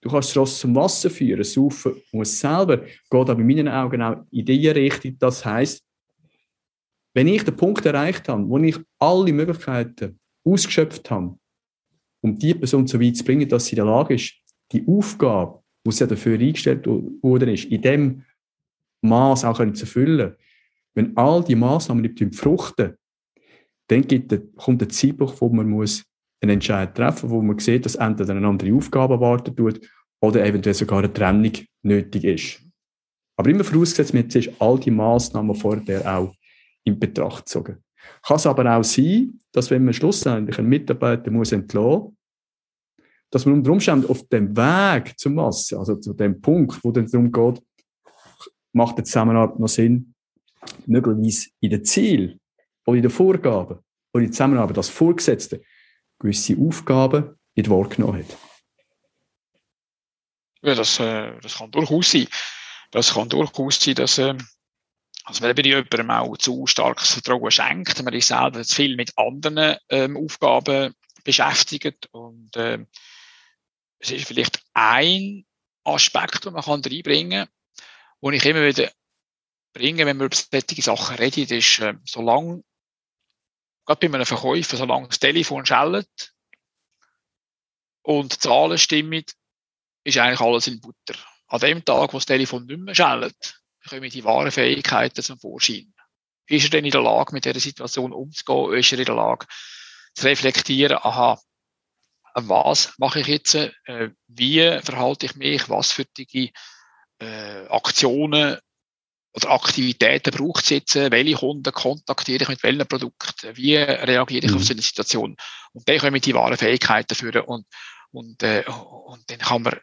[0.00, 4.02] du kannst das Ross zum Wasser führen, saufen muss selber, geht aber in meinen Augen
[4.02, 5.16] auch in die Richtung.
[5.18, 5.84] Das heisst,
[7.14, 11.36] wenn ich den Punkt erreicht habe, wo ich alle Möglichkeiten ausgeschöpft habe,
[12.20, 14.34] um die Person so weit zu bringen, dass sie in der Lage ist,
[14.72, 18.24] die Aufgabe, die sie dafür eingestellt ist, in dem
[19.00, 20.34] Maß auch zu erfüllen.
[20.94, 22.96] Wenn all die Maßnahmen nicht fruchten,
[23.88, 26.04] dann gibt, kommt der Zeitpunkt, wo man muss
[26.40, 29.80] einen Entscheid treffen muss, wo man sieht, dass entweder eine andere Aufgabe erwartet wird
[30.20, 32.60] oder eventuell sogar eine Trennung nötig ist.
[33.36, 36.34] Aber immer vorausgesetzt, man hat all die Maßnahmen vorher auch
[36.84, 37.82] in Betracht gezogen.
[38.22, 42.12] Kann es aber auch sein, dass wenn man schlussendlich einen Mitarbeiter muss entlassen muss,
[43.30, 47.10] dass man unter Umständen auf dem Weg zur Masse, also zu dem Punkt, wo es
[47.10, 47.62] darum geht,
[48.72, 50.14] macht die Zusammenarbeit noch Sinn,
[50.86, 52.38] möglicherweise in den Ziel
[52.88, 53.80] oder in den Vorgaben
[54.14, 55.62] oder in Zusammenarbeit als Vorgesetzte
[56.18, 58.38] gewisse Aufgaben nicht wahrgenommen hat.
[60.62, 62.26] Ja, das, äh, das kann durchaus sein.
[62.90, 64.34] Das kann durchaus sein, dass äh,
[65.24, 69.12] also wenn man jemandem auch zu starkes Vertrauen schenkt, man ist selber zu viel mit
[69.18, 72.78] anderen ähm, Aufgaben beschäftigt und äh,
[73.98, 75.44] es ist vielleicht ein
[75.84, 78.90] Aspekt, den man kann reinbringen kann, den ich immer wieder
[79.74, 82.62] bringe, wenn wir über solche Sachen reden, ist, äh, solange,
[83.88, 86.34] gerade bei einem Verkäufer, solange das Telefon schellt
[88.02, 89.24] und die Zahlen stimmen,
[90.04, 91.18] ist eigentlich alles in Butter.
[91.46, 95.92] An dem Tag, wo das Telefon nicht mehr schellt, kommen die wahren Fähigkeiten zum Vorschein.
[96.46, 98.74] Ist er denn in der Lage, mit dieser Situation umzugehen?
[98.74, 99.46] Ist er in der Lage,
[100.14, 101.40] zu reflektieren, aha,
[102.34, 106.52] was mache ich jetzt, äh, wie verhalte ich mich, was für die
[107.20, 108.58] äh, Aktionen
[109.38, 114.50] oder Aktivitäten braucht es jetzt, welche Kunden kontaktiere ich mit welchen Produkten, wie reagiere ich
[114.50, 114.56] mhm.
[114.56, 115.36] auf so eine Situation.
[115.72, 117.66] Und dann kommen die wahren Fähigkeiten führen und,
[118.10, 119.80] und, äh, und dann kann man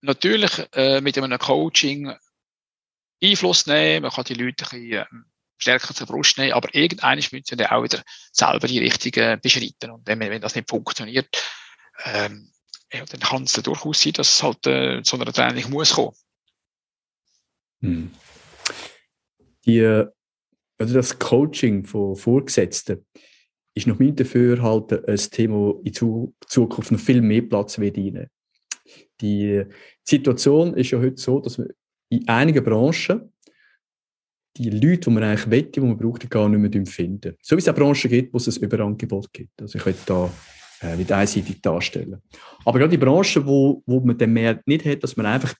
[0.00, 2.14] natürlich äh, mit einem Coaching
[3.22, 5.24] Einfluss nehmen, man kann die Leute ein bisschen ähm,
[5.58, 9.90] stärker zur Brust nehmen, aber irgendwann müssen sie dann auch wieder selber die richtigen beschreiten.
[9.90, 11.28] Und wenn, wenn das nicht funktioniert,
[12.04, 12.52] ähm,
[12.92, 16.14] ja, dann kann es durchaus sein, dass es halt äh, zu einer Training muss kommen.
[17.80, 18.14] Hm.
[19.66, 19.82] Die,
[20.78, 23.04] also das Coaching von Vorgesetzten
[23.74, 28.28] ist nach meinem Dafürhalten ein Thema, das in Zukunft noch viel mehr Platz wird rein.
[29.20, 29.64] Die
[30.02, 31.68] Situation ist ja heute so, dass wir
[32.08, 33.32] in einigen Branchen
[34.56, 37.36] die Leute, die man eigentlich wette, die man braucht, gar nicht mehr finden.
[37.42, 39.60] So wie es auch Branchen gibt, wo es ein Überangebot gibt.
[39.60, 40.30] Also ich könnte da
[40.80, 42.22] äh, nicht einseitig darstellen.
[42.64, 45.54] Aber gerade die Branchen, wo, wo man den Markt nicht hat, dass man einfach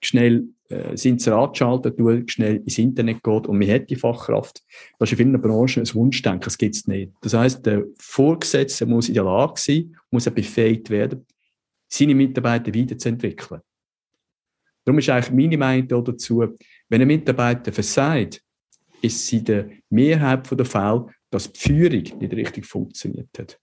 [0.00, 1.96] schnell äh, das Inserat schaltet,
[2.30, 4.62] schnell ins Internet geht und man hat die Fachkraft.
[4.98, 7.12] Das ist in vielen Branchen ein Wunschdenken, das gibt es nicht.
[7.20, 11.26] Das heißt, der Vorgesetzte muss in der Lage sein, muss er befähigt werden,
[11.88, 13.60] seine Mitarbeiter weiterzuentwickeln.
[14.84, 16.44] Darum ist eigentlich meine Meinung dazu,
[16.88, 18.42] wenn ein Mitarbeiter versagt,
[19.02, 23.60] ist es in der Mehrheit der Fälle, dass die Führung nicht richtig funktioniert hat.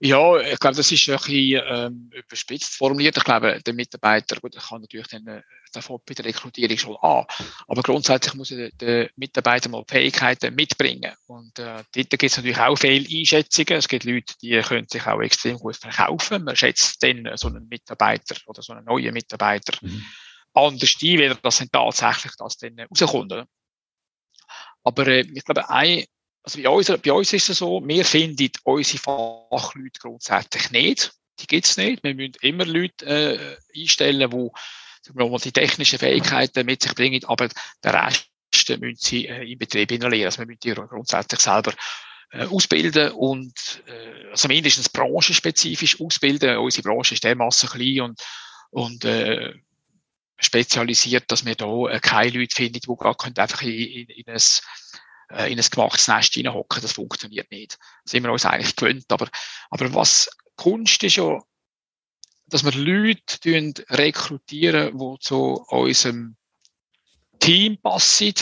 [0.00, 3.16] Ja, ich glaube, das ist ein bisschen ähm, überspitzt formuliert.
[3.16, 7.26] Ich glaube, der Mitarbeiter, gut, kann natürlich dann, äh, davon bei der Rekrutierung schon an.
[7.66, 11.12] Aber grundsätzlich muss der, der Mitarbeiter mal Fähigkeiten mitbringen.
[11.26, 13.78] Und äh, dort gibt es natürlich auch viele Einschätzungen.
[13.78, 16.44] Es gibt Leute, die können sich auch extrem gut verkaufen.
[16.44, 20.04] Man schätzt dann so einen Mitarbeiter oder so einen neuen Mitarbeiter mhm.
[20.54, 23.34] anders ein, wie das dann tatsächlich das dann rauskommt.
[24.84, 26.04] Aber äh, ich glaube, ein
[26.48, 31.12] also bei uns, bei uns ist es so, wir finden unsere Fachleute grundsätzlich nicht.
[31.40, 32.02] Die gibt es nicht.
[32.02, 37.48] Wir müssen immer Leute äh, einstellen, die die technischen Fähigkeiten mit sich bringen, aber
[37.84, 38.28] der Rest
[38.80, 40.24] müssen sie äh, im Betrieb lernen.
[40.24, 41.74] Also wir müssen die grundsätzlich selber
[42.30, 46.56] äh, ausbilden und äh, also mindestens branchenspezifisch ausbilden.
[46.56, 48.22] Unsere Branche ist dermaßen klein und,
[48.70, 49.52] und äh,
[50.38, 54.40] spezialisiert, dass wir da äh, keine Leute finden, die gar einfach in, in, in ein
[55.30, 56.82] äh, in ein gemachtes Nest hineinhocken.
[56.82, 57.78] Das funktioniert nicht.
[58.04, 59.06] Das sind wir uns eigentlich gewöhnt.
[59.10, 59.28] Aber,
[59.70, 61.38] aber was Kunst ist ja,
[62.46, 66.36] dass wir Leute rekrutieren, die zu unserem
[67.38, 68.34] Team passen,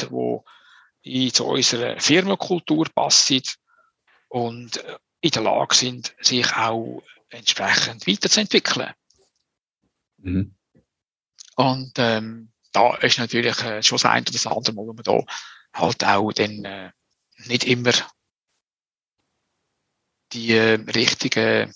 [1.04, 3.42] die zu unserer Firmenkultur passen
[4.28, 8.92] und äh, in der Lage sind, sich auch entsprechend weiterzuentwickeln.
[10.18, 10.54] Mhm.
[11.56, 15.02] Und ähm, da ist natürlich äh, schon das eine oder das andere Mal, wo man
[15.02, 15.18] da
[15.78, 16.90] halt auch dann äh,
[17.46, 17.92] nicht immer
[20.32, 21.72] die äh, richtigen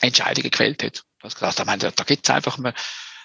[0.00, 1.04] Entscheidungen gefällt hat.
[1.20, 2.74] Das gesagt, ich meine, da gibt es einfach, man,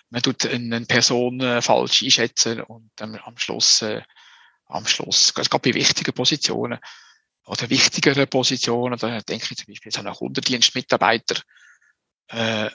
[0.10, 4.02] man tut eine Person äh, falsch einschätzen und dann am Schluss, äh,
[4.66, 6.80] am Schluss, gerade bei wichtigen Positionen
[7.46, 11.42] oder wichtigeren Positionen, da denke ich zum Beispiel so einen Kundendienstmitarbeiter,
[12.30, 12.70] äh,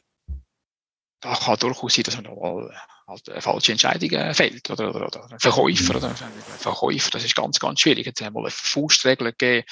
[1.22, 2.70] da kann durchaus dass man mal
[3.06, 6.14] halt eine falsche Entscheidung fällt oder, oder, oder ein Verkäufer oder
[6.58, 8.06] Verkäufer, das ist ganz, ganz schwierig.
[8.06, 9.66] Jetzt haben wir eine Faustregel gegeben,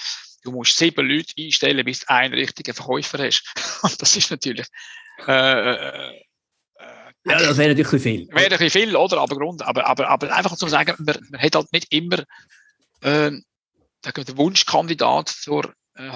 [0.44, 3.42] du musst sieben Leute einstellen, bis du einen richtigen Verkäufer hast.
[3.82, 4.66] Und das ist natürlich
[5.26, 6.20] äh, äh,
[7.24, 8.28] ja, das wäre natürlich viel.
[8.32, 9.18] Wäre viel, oder?
[9.18, 12.24] Aber, Grund, aber, aber, aber einfach zu sagen, man, man hat halt nicht immer
[13.02, 16.08] äh, den Wunschkandidat zur äh,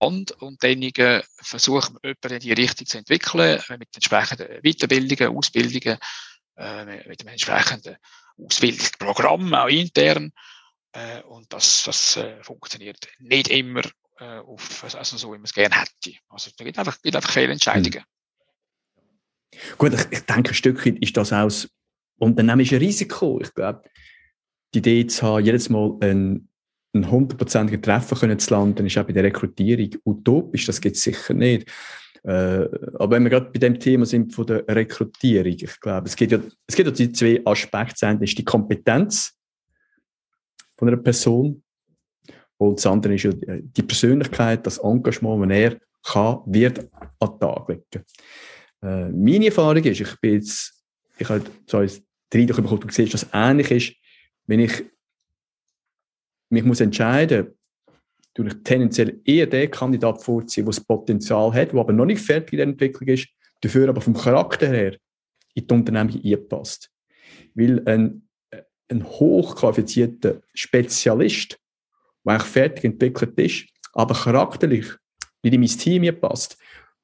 [0.00, 5.36] Hand und dann versucht man, jemanden in die Richtung zu entwickeln, äh, mit entsprechenden Weiterbildungen,
[5.36, 5.98] Ausbildungen,
[6.56, 7.96] äh, mit dem entsprechenden
[8.36, 10.32] Ausbildungsprogramm, auch intern.
[10.92, 13.82] Äh, und das, das funktioniert nicht immer
[14.20, 16.18] auf, also so, wie man es gerne hätte.
[16.28, 18.02] Also es gibt einfach, gibt einfach Fehlentscheidungen.
[18.02, 19.78] Hm.
[19.78, 21.70] Gut, ich, ich denke, ein Stückchen ist das auch das
[22.18, 23.40] unternehmerische Risiko.
[23.40, 23.82] Ich glaube,
[24.74, 26.48] die Idee zu haben, jedes Mal ein,
[26.94, 30.66] ein hundertprozentigen Treffer können zu landen, ist auch bei der Rekrutierung utopisch.
[30.66, 31.68] Das geht sicher nicht.
[32.24, 36.16] Äh, aber wenn wir gerade bei dem Thema sind von der Rekrutierung, ich glaube, es
[36.16, 38.06] geht ja, es geht ja die zwei Aspekte.
[38.06, 39.32] Das ist die Kompetenz
[40.76, 41.62] von einer Person.
[42.56, 46.80] Und das andere ist ja die Persönlichkeit, das Engagement, das er kann, wird
[47.20, 48.04] an den Tag legen.
[48.82, 50.84] Äh, meine Erfahrung ist, ich bin jetzt,
[51.18, 51.90] ich habe so ein
[52.34, 53.94] Eindruck bekommen, du siehst, dass es ähnlich ist,
[54.46, 54.84] wenn ich
[56.50, 57.54] mich muss entscheiden
[58.40, 62.52] ich tendenziell eher den Kandidat vorziehen, der das Potenzial hat, der aber noch nicht fertig
[62.52, 63.26] in der Entwicklung ist,
[63.62, 64.96] dafür aber vom Charakter her
[65.54, 66.88] in die Unternehmung einpasst.
[67.56, 68.28] Weil ein
[68.88, 71.58] ein hochqualifizierter Spezialist,
[72.24, 74.86] der eigentlich fertig entwickelt ist, aber charakterlich
[75.42, 76.58] nicht in mein Team passt,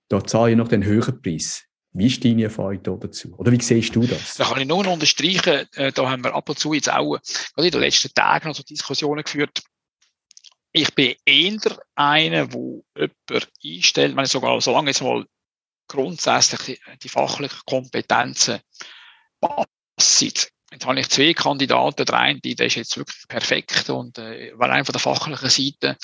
[0.09, 1.65] da zahle ich noch den höheren Preis.
[1.97, 3.33] Wie ist deine Erfahrung dazu?
[3.37, 4.35] Oder wie siehst du das?
[4.35, 7.19] Da kann ich nur unterstreichen, äh, da haben wir ab und zu jetzt auch
[7.57, 9.63] in den letzten Tagen noch so Diskussionen geführt.
[10.73, 15.25] Ich bin eher einer, wo jemand einstellt, wenn ich sogar, solange jetzt mal
[15.87, 18.59] grundsätzlich die, fachlichen Kompetenzen
[19.41, 20.35] passen,
[20.73, 24.71] Jetzt habe ich zwei Kandidaten, der eine, der ist jetzt wirklich perfekt und äh, war
[24.71, 25.97] einer von der fachlichen Seite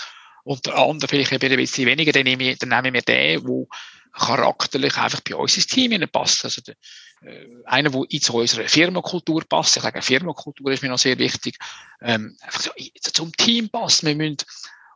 [0.45, 3.45] und der andere vielleicht ein bisschen weniger, dann nehme ich, dann nehme ich mir den,
[3.45, 3.71] der
[4.13, 6.45] charakterlich einfach bei uns ins Team passt.
[6.45, 6.75] Also der,
[7.23, 9.77] äh, einer, der in zu unserer Firmenkultur passt.
[9.77, 11.59] Ich sage, Firmenkultur ist mir noch sehr wichtig.
[12.01, 12.71] Ähm, einfach so,
[13.13, 14.05] zum Team passt.
[14.05, 14.39] Wir müssen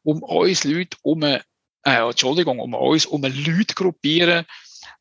[0.02, 1.40] um uns Leute um, äh,
[1.84, 4.46] Entschuldigung, um uns um Leute gruppieren,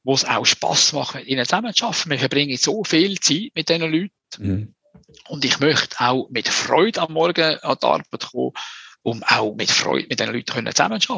[0.04, 2.10] wo es auch Spaß macht, mit ihnen zusammen zu arbeiten.
[2.10, 4.12] Wir verbringen so viel Zeit mit diesen Leuten.
[4.38, 4.76] Mhm.
[5.28, 8.52] Und ich möchte auch mit Freude am Morgen an die Arbeit kommen,
[9.02, 11.14] um auch mit Freude mit diesen Leuten zusammen zu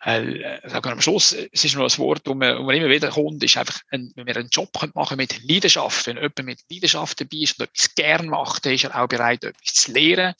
[0.00, 3.42] gewisse, äh, am Schluss, es ist nur ein Wort, wo man, man immer wieder kommt,
[3.42, 7.38] ist einfach, ein, wenn wir einen Job machen mit Leidenschaft, wenn jemand mit Leidenschaft dabei
[7.38, 10.34] ist und etwas gern macht, dann ist er auch bereit, etwas zu lernen,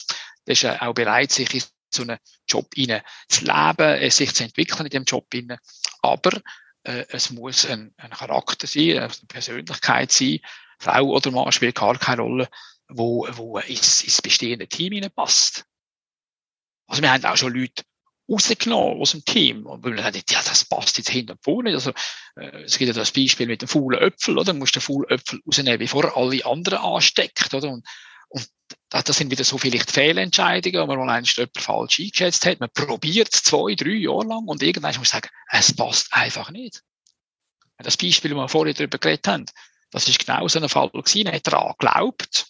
[0.45, 4.45] dann ist er auch bereit, sich in so einen Job hinein zu leben, sich zu
[4.45, 5.59] entwickeln in dem Job hinein.
[6.03, 6.41] Aber
[6.85, 10.41] äh, es muss ein, ein Charakter sein, eine Persönlichkeit sein,
[10.79, 12.49] Frau oder Mann spielt gar keine Rolle,
[12.89, 15.65] wo, wo ins, ins bestehende Team passt.
[16.87, 17.83] Also wir haben auch schon Leute
[18.29, 19.67] rausgenommen aus dem Team.
[19.67, 21.73] Und wir haben gesagt, ja, das passt jetzt hinten und vorne.
[21.73, 21.93] Also,
[22.37, 24.53] äh, es gibt ja das Beispiel mit dem faulen Äpfel, oder?
[24.53, 27.71] Du musst den faulen Äpfel rausnehmen, bevor er alle anderen ansteckt, oder?
[27.71, 27.87] Und,
[28.29, 28.49] und
[28.91, 32.61] das sind wieder so vielleicht Fehlentscheidungen, wo man mal einst jemand falsch eingeschätzt hat.
[32.61, 36.83] Man probiert zwei, drei Jahre lang und irgendwann muss man sagen, es passt einfach nicht.
[37.79, 39.47] Das Beispiel, das wir vorher darüber geredet haben,
[39.91, 40.91] das ist genau so ein Fall.
[40.93, 42.47] Er hat daran geglaubt.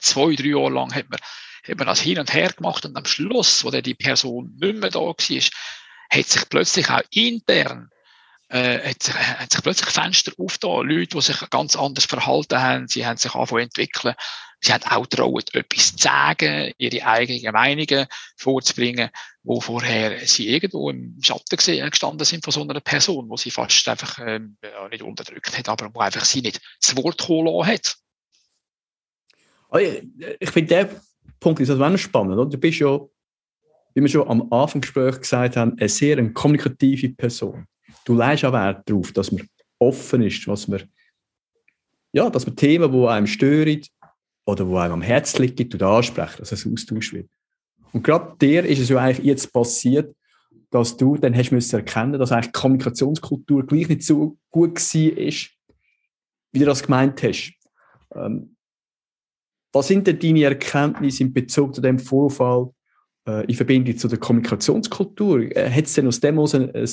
[0.00, 1.20] Zwei, drei Jahre lang hat man,
[1.68, 4.76] hat man das hin und her gemacht und am Schluss, wo dann die Person nicht
[4.76, 7.90] mehr da war, hat sich plötzlich auch intern
[8.48, 10.88] äh, hat, sich, hat sich plötzlich Fenster aufgetan.
[10.88, 14.14] Leute, die sich ganz anders verhalten haben, sie haben sich angefangen entwickeln.
[14.60, 19.10] Sie haben auch traut, etwas zu sagen, ihre eigenen Meinungen vorzubringen,
[19.44, 23.86] wo vorher sie irgendwo im Schatten gestanden sind von so einer Person, wo sie fast
[23.88, 27.96] einfach ähm, ja, nicht unterdrückt hat, aber wo einfach sie nicht das Wort kommen hat.
[29.70, 31.02] Oh, ich, finde,
[31.40, 32.34] Punkt ist also auch spannend.
[32.34, 32.46] Oder?
[32.46, 32.98] Du bist ja,
[33.94, 37.66] wie wir schon am Anfang des Gesprächs gesagt haben, eine sehr eine kommunikative Person.
[38.04, 39.46] Du leist auch Wert darauf, dass man
[39.78, 40.82] offen ist, was man,
[42.12, 43.82] ja, dass man Themen, die einem stören,
[44.46, 47.28] oder wo einem am Herzen liegt, ansprechen, dass es Austausch wird.
[47.92, 50.14] Und gerade dir ist es ja eigentlich jetzt passiert,
[50.70, 55.32] dass du dann hast müssen erkennen, dass eigentlich die Kommunikationskultur gleich nicht so gut war,
[56.52, 57.52] wie du das gemeint hast.
[58.14, 58.56] Ähm,
[59.78, 62.70] was sind denn deine Erkenntnisse in Bezug zu dem Vorfall
[63.26, 65.56] äh, in Verbindung zu der Kommunikationskultur?
[65.56, 66.88] Äh, Hat es denn aus dem aus ein, ein,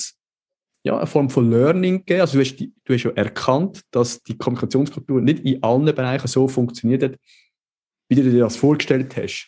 [0.84, 2.21] ja, eine Form von Learning gegeben?
[2.21, 6.48] Also du hast, du hast ja erkannt, dass die Kommunikationskultur nicht in allen Bereichen so
[6.48, 7.17] funktioniert hat,
[8.08, 9.48] wie du dir das vorgestellt hast.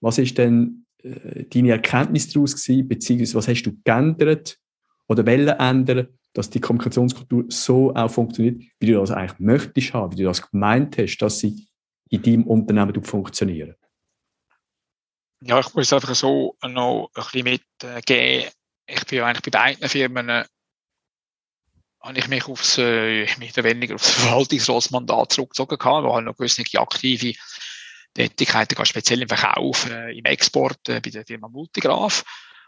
[0.00, 4.58] Was ist denn äh, deine Erkenntnis daraus gewesen, beziehungsweise was hast du geändert
[5.08, 10.12] oder wollen ändern, dass die Kommunikationskultur so auch funktioniert, wie du das eigentlich möchtest haben,
[10.12, 11.65] wie du das gemeint hast, dass sie
[12.08, 13.74] in deinem Unternehmen funktionieren?
[15.40, 18.50] Ja, ich muss einfach so noch ein bisschen mitgeben.
[18.86, 20.44] Ich bin eigentlich bei beiden Firmen äh,
[22.00, 26.36] habe ich mich aufs, äh, mehr oder weniger aufs Verwaltungsratsmandat zurückgezogen gehabt, wo halt noch
[26.36, 27.34] gewisse aktive
[28.14, 32.24] Tätigkeiten, speziell im Verkauf, äh, im Export äh, bei der Firma Multigraph.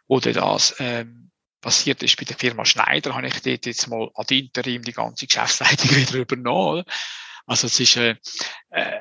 [0.08, 4.36] Oder das ähm, passiert ist bei der Firma Schneider, habe ich dort jetzt mal ad
[4.36, 6.84] interim die ganze Geschäftsleitung wieder übernommen.
[7.46, 8.16] Also es ist äh,
[8.70, 9.00] äh,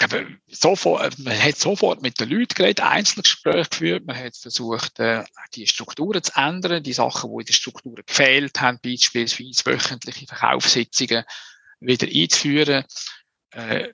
[0.00, 5.24] glaube, sofort, man hat sofort mit den Leuten geredet, Einzelgespräche geführt, man hat versucht, äh,
[5.54, 11.24] die Strukturen zu ändern, die Sachen, die in den Strukturen gefehlt haben, beispielsweise wöchentliche Verkaufssitzungen
[11.80, 12.84] wieder einzuführen.
[13.52, 13.88] Äh,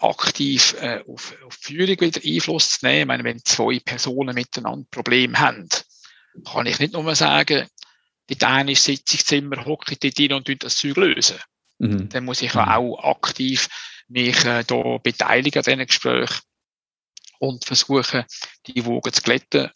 [0.00, 3.00] aktiv äh, auf, auf die Führung wieder Einfluss zu nehmen.
[3.00, 5.68] Ich meine, wenn zwei Personen miteinander Probleme haben,
[6.44, 7.66] kann ich nicht nur sagen,
[8.30, 11.38] die eine ist Sitzungszimmer, hocke ich dort rein und das Zeug lösen.
[11.78, 12.08] Mhm.
[12.10, 12.60] Dann muss ich mhm.
[12.60, 13.68] auch aktiv
[14.08, 16.42] mich äh, da beteiligen an diesen Gesprächen
[17.38, 18.24] und versuchen,
[18.66, 19.70] die Wogen zu glätten.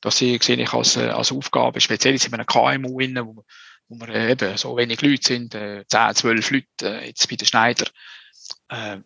[0.00, 3.44] Das sehe ich als, äh, als Aufgabe, speziell in einem KMU, wo,
[3.88, 7.46] wo wir eben so wenig Leute sind, äh, 10, 12 Leute äh, jetzt bei den
[7.46, 7.86] Schneider.
[8.68, 8.98] Äh,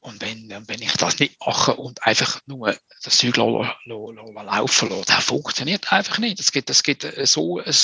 [0.00, 5.24] und wenn, wenn ich das nicht mache und einfach nur das Zeug laufen lasse, das
[5.24, 6.38] funktioniert einfach nicht.
[6.38, 7.74] Es gibt, es gibt so ein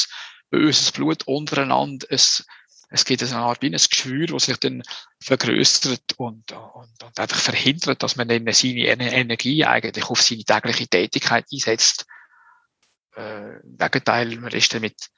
[0.50, 2.06] böses Blut untereinander.
[2.08, 2.46] Es,
[2.94, 4.82] es gibt eine Art wie ein Geschwür, das sich dann
[5.20, 10.86] vergrößert und, und, und einfach verhindert, dass man dann seine Energie eigentlich auf seine tägliche
[10.86, 12.06] Tätigkeit einsetzt.
[13.16, 15.10] Äh, Im Gegenteil, man ist dann mit,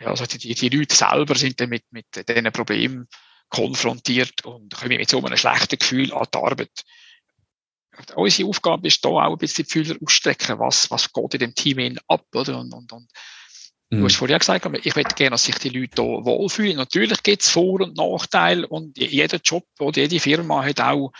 [0.00, 3.06] ja, also die, die Leute selber sind dann mit, mit diesen Problemen
[3.50, 6.84] konfrontiert und kommen mit so einem schlechten Gefühl an die Arbeit.
[8.14, 11.54] Unsere Aufgabe ist da auch ein bisschen die Fühler ausstrecken, was, was geht in dem
[11.54, 12.58] Team ab, oder?
[12.58, 13.10] Und, und, und.
[13.98, 16.76] Du hast vorher gesagt, ich möchte gerne, dass sich die Leute hier wohlfühlen.
[16.76, 21.12] Natürlich gibt es Vor- und Nachteile und jeder Job oder jede Firma hat auch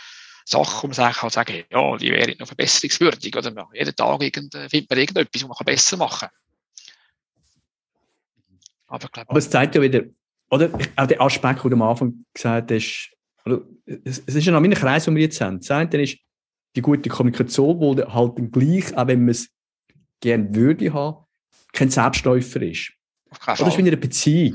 [0.43, 3.69] Sachen, wo man sagen kann, sagen, ja, die wären noch verbesserungswürdig, oder?
[3.73, 6.37] Jeden Tag irgend, findet man irgendetwas, was man besser machen kann.
[8.87, 10.01] Aber, glaub, Aber es zeigt ja wieder,
[10.49, 13.11] oder auch der Aspekt, den du am Anfang gesagt hast,
[13.45, 15.59] oder, es, ist ja noch mein Kreis, den wir jetzt haben.
[15.59, 16.17] Das eine ist
[16.75, 19.49] die gute Kommunikation, wo halt gleich, auch wenn man es
[20.21, 21.22] gerne würde haben,
[21.73, 22.93] kein Selbstläufer ist.
[23.47, 24.53] Oder ist wie in einer Beziehung.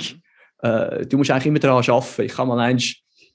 [0.63, 2.23] Äh, du musst eigentlich immer daran arbeiten.
[2.23, 2.95] Ich habe mal eins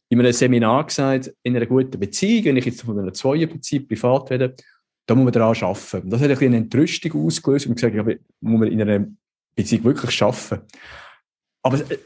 [0.09, 4.31] in einem Seminar gesagt, in einer guten Beziehung, wenn ich jetzt von einer Zweierbeziehung privat
[4.31, 4.55] rede,
[5.05, 6.09] da muss man daran arbeiten.
[6.09, 9.05] Das hat ein bisschen eine Entrüstung ausgelöst und gesagt, aber muss man in einer
[9.55, 10.61] Beziehung wirklich arbeiten.
[11.61, 11.97] Aber äh,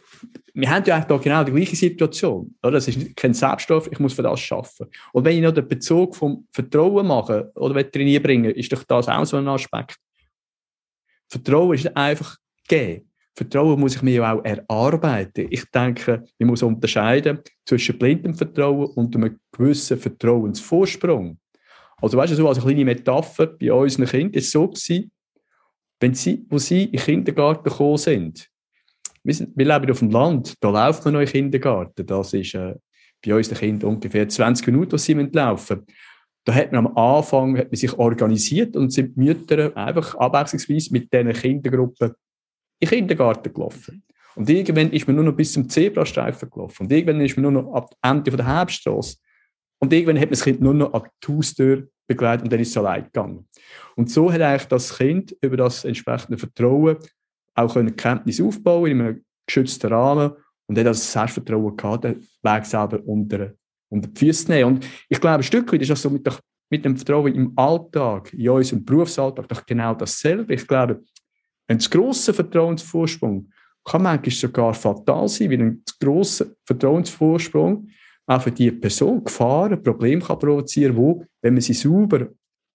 [0.53, 2.55] wir haben ja eigentlich da genau die gleiche Situation.
[2.63, 2.77] Oder?
[2.77, 4.87] Es ist kein Selbststoff, ich muss für das arbeiten.
[5.13, 9.07] Und wenn ich noch den Bezug vom Vertrauen mache oder trainieren bringen, ist doch das
[9.07, 9.97] auch so ein Aspekt.
[11.29, 12.37] Vertrauen ist einfach
[12.67, 13.09] gegeben.
[13.35, 15.47] Vertrauen muss ich mir ja auch erarbeiten.
[15.51, 21.37] Ich denke, ich muss unterscheiden zwischen blindem Vertrauen und einem gewissen Vertrauensvorsprung.
[22.01, 25.11] Also weißt du, so als eine kleine Metapher bei unseren Kindern ist es so gewesen,
[25.99, 28.49] wenn sie, wo sie in den Kindergarten gekommen sind,
[29.23, 32.05] wir, sind, wir leben auf dem Land, da läuft man noch in den Kindergarten.
[32.05, 32.75] Das ist äh,
[33.25, 35.85] bei uns den Kindern ungefähr 20 Minuten, was sie laufen
[36.47, 40.93] Da hat man am Anfang hat man sich organisiert und sind die Mütter einfach abwechslungsweise
[40.93, 42.13] mit diesen Kindergruppen
[42.79, 44.01] in den Kindergarten gelaufen.
[44.33, 46.83] Und irgendwann ist man nur noch bis zum Zebrastreifen gelaufen.
[46.83, 49.17] Und irgendwann ist man nur noch ab Ende der Herbststraße.
[49.79, 52.69] Und irgendwann hat man das Kind nur noch an die Haustür begleitet und dann ist
[52.69, 53.45] es allein gegangen.
[53.97, 56.95] Und so hat eigentlich das Kind über das entsprechende Vertrauen
[57.55, 60.31] auch können Kenntnis aufbauen in einem geschützten Rahmen
[60.67, 63.51] und hat das Selbstvertrauen gehabt, den Weg selber unter,
[63.89, 64.75] unter die Füße zu nehmen.
[64.75, 66.35] Und ich glaube, ein Stück weit ist das so mit, der,
[66.69, 70.53] mit dem Vertrauen im Alltag, in unserem Berufsalltag, doch genau dasselbe.
[70.53, 71.03] Ich glaube,
[71.67, 73.49] ein grosser Vertrauensvorsprung
[73.83, 77.89] kann manchmal sogar fatal sein, weil ein grosser Vertrauensvorsprung
[78.25, 82.27] auch für die Person Gefahren, Probleme kann provozieren, wo, wenn man sie sauber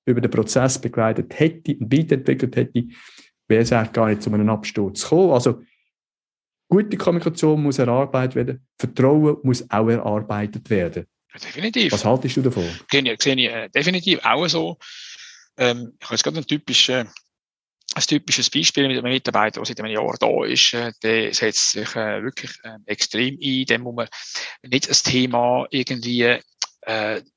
[0.06, 2.84] über den Prozess begleitet hätte und weiterentwickelt hätte,
[3.48, 5.32] wäre es eigentlich gar nicht zu einem Absturz gekommen.
[5.32, 5.60] Also,
[6.72, 11.06] gute Kommunikation muss erarbeitet werden, Vertrauen muss auch erarbeitet werden.
[11.34, 11.92] Definitiv.
[11.92, 12.66] Was haltest du davon?
[12.90, 14.78] Sehe ich, sehe ich äh, definitiv auch so.
[15.58, 17.06] Ähm, ich habe jetzt gerade ein typisches,
[17.94, 20.72] ein typisches Beispiel mit einem Mitarbeiter, der seit einem Jahr da ist.
[20.72, 23.64] Äh, der setzt sich äh, wirklich äh, extrem ein.
[23.66, 24.08] Dem muss man
[24.62, 26.40] nicht das Thema irgendwie, äh,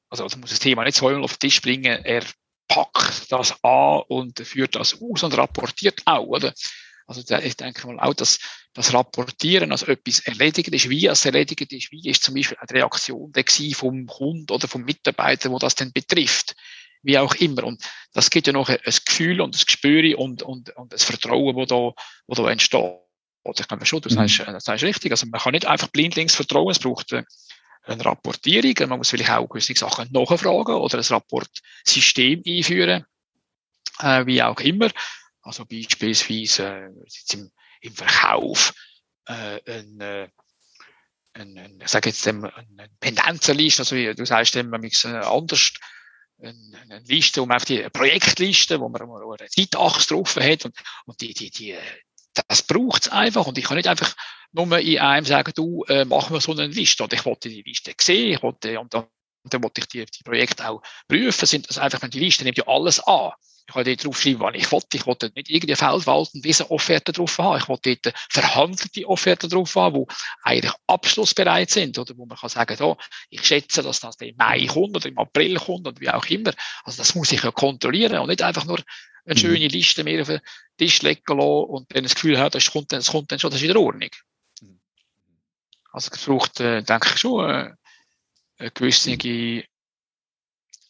[0.10, 2.06] also, also muss das Thema nicht zweimal auf den Tisch bringen.
[2.06, 2.24] Er
[2.70, 6.54] packt das an und führt das aus und rapportiert auch, oder?
[7.08, 8.40] Also ich denke mal auch, dass
[8.74, 12.74] das Rapportieren als etwas erledigt ist, wie es erledigt ist, wie ist zum Beispiel die
[12.74, 13.32] Reaktion
[13.74, 16.56] vom Kunden oder vom Mitarbeiter, wo das denn betrifft,
[17.04, 17.64] wie auch immer.
[17.64, 17.84] Und
[18.14, 21.66] das gibt ja noch ein Gefühl und ein Gespür und, und, und das Vertrauen, wo
[21.66, 21.94] da,
[22.28, 23.00] wo da entsteht.
[23.60, 24.54] Ich glaube schon, du sagst, mhm.
[24.54, 25.12] das sagst richtig.
[25.12, 29.48] Also man kann nicht einfach blindlings vertrauen, es braucht eine Rapportierung, man muss vielleicht auch
[29.48, 33.06] gewisse Sachen nachfragen oder ein Rapportsystem einführen,
[34.00, 34.90] äh, wie auch immer.
[35.46, 38.74] Also beispielsweise äh, im, im Verkauf
[39.28, 40.28] äh, ein, äh,
[41.34, 42.52] ein, ein, sage jetzt eine
[43.00, 45.74] Pendenzenliste, also wie du sagst dem äh, anders,
[46.42, 50.76] eine, Liste, um auf die Projektliste, wo man, wo man eine Zeitachse drauf hat und,
[51.06, 51.78] und die, die, die,
[52.48, 54.16] das braucht es einfach und ich kann nicht einfach
[54.52, 57.62] nur in einem sagen, du, äh, machen wir so eine Liste und ich wollte die
[57.62, 58.94] Liste sehen, ich wollte, und
[59.46, 62.58] und dann wollte ich die, die Projekte auch prüfen, sind das einfach, die Liste nimmt
[62.58, 63.32] ja alles an.
[63.68, 64.98] Ich kann dort draufschreiben, was ich wollte.
[64.98, 67.58] Ich wollte nicht irgendwie Feldwalten, diese Offerte drauf haben.
[67.58, 70.14] Ich wollte dort verhandelte Offerten drauf haben, die
[70.44, 72.98] eigentlich abschlussbereit sind, oder wo man kann sagen, oh,
[73.30, 76.52] ich schätze, dass das im Mai kommt oder im April kommt oder wie auch immer.
[76.84, 78.80] Also das muss ich ja kontrollieren und nicht einfach nur
[79.26, 79.40] eine mhm.
[79.40, 80.42] schöne Liste mir auf den
[80.78, 83.62] Tisch legen lassen und dann das Gefühl haben, das kommt, das kommt dann schon, das
[83.62, 84.10] ist in Ordnung.
[85.92, 87.74] Also es braucht, äh, denke ich, schon äh,
[88.58, 89.18] eine gewisse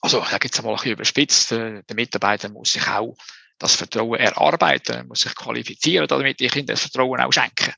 [0.05, 3.15] also da gibt es mal ein bisschen überspitzt, der Mitarbeiter muss sich auch
[3.57, 7.73] das Vertrauen erarbeiten, muss sich qualifizieren, damit ich ihm das Vertrauen auch schenke.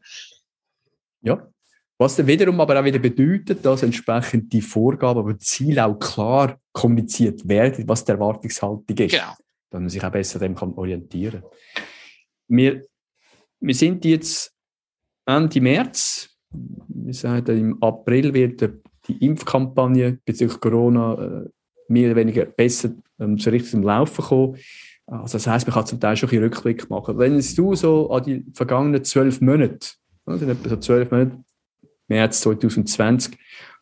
[1.22, 1.48] Ja,
[1.98, 6.60] was dann wiederum aber auch wieder bedeutet, dass entsprechend die Vorgaben und Ziele auch klar
[6.74, 9.12] kommuniziert werden, was die Erwartungshaltung ist.
[9.14, 9.34] Genau.
[9.70, 11.52] Dass man sich auch besser dem kann orientieren kann.
[12.50, 12.86] Wir,
[13.60, 14.54] wir sind jetzt
[15.26, 16.30] Ende März.
[16.50, 18.70] Wir sagen, im April wird
[19.08, 21.14] die Impfkampagne bezüglich Corona
[21.46, 21.50] äh,
[21.88, 24.58] mehr oder weniger besser ähm, so richtig zum Laufen kommen.
[25.06, 27.18] Also das heisst, man kann zum Teil schon ein Rückblick machen.
[27.18, 29.92] Wenn du so an die vergangenen zwölf Monate,
[30.26, 31.44] also etwa so zwölf Monate,
[32.08, 33.38] März 2020,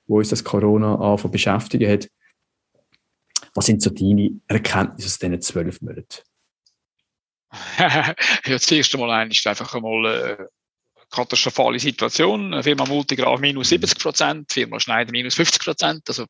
[0.07, 2.09] wo uns das Corona anfangen beschäftigen hat,
[3.55, 6.21] was sind so deine Erkenntnisse aus diesen zwölf Monaten?
[7.79, 10.45] ja, erste Mal eigentlich einfach einmal äh,
[11.09, 12.61] katastrophale Situation.
[12.63, 16.03] Firma Multigraph minus 70 Prozent, Firma Schneider minus 50 Prozent.
[16.07, 16.25] Also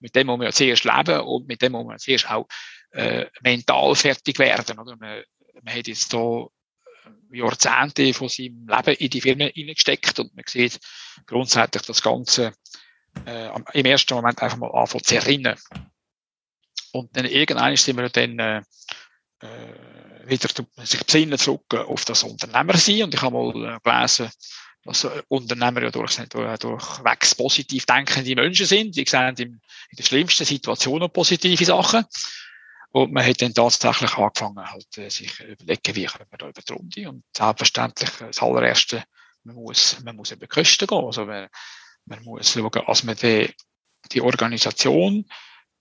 [0.00, 2.46] mit dem muss man zuerst leben und mit dem muss man zuerst auch
[2.92, 4.78] äh, mental fertig werden.
[4.78, 4.96] Oder?
[4.96, 5.22] Man,
[5.62, 6.48] man hat jetzt hier
[7.30, 10.78] Jahrzehnte von seinem Leben in die Firma hineingesteckt und man sieht
[11.26, 12.52] grundsätzlich das Ganze
[13.26, 15.58] äh, im ersten Moment einfach mal anfangen zu erinnern.
[16.92, 18.62] Und dann irgendwann sind wir dann äh,
[19.40, 19.95] äh,
[20.26, 20.48] wieder
[20.84, 23.04] sich besinnen zurück auf das Unternehmer sein.
[23.04, 24.30] Und ich habe mal äh, gelesen,
[24.84, 28.96] dass äh, Unternehmer ja durch, durch, positiv denkende Menschen sind.
[28.96, 29.60] Die sehen in,
[29.92, 32.04] den schlimmsten Situationen positive Sachen.
[32.90, 36.72] Und man hat dann tatsächlich angefangen, halt, sich überlegen, wie kommen wir da über die
[36.72, 37.08] Runde.
[37.10, 39.04] Und selbstverständlich, das allererste,
[39.44, 41.04] man muss, man muss über Kosten gehen.
[41.04, 41.48] Also man,
[42.06, 43.52] man muss schauen, dass man die,
[44.12, 45.24] die Organisation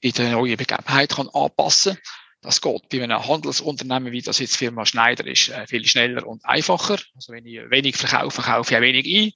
[0.02, 2.04] in der neuen Begebenheit kann anpassen kann.
[2.46, 6.46] Das geht bei einem Handelsunternehmen, wie das jetzt Firma Schneider ist, äh, viel schneller und
[6.46, 7.00] einfacher.
[7.16, 9.32] Also wenn ich wenig verkaufe, kaufe ich auch wenig ein.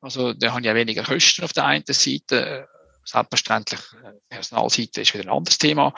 [0.00, 2.66] Also da habe ich auch weniger Kosten auf der einen Seite.
[3.04, 5.92] Selbstverständlich, äh, Personalseite ist wieder ein anderes Thema.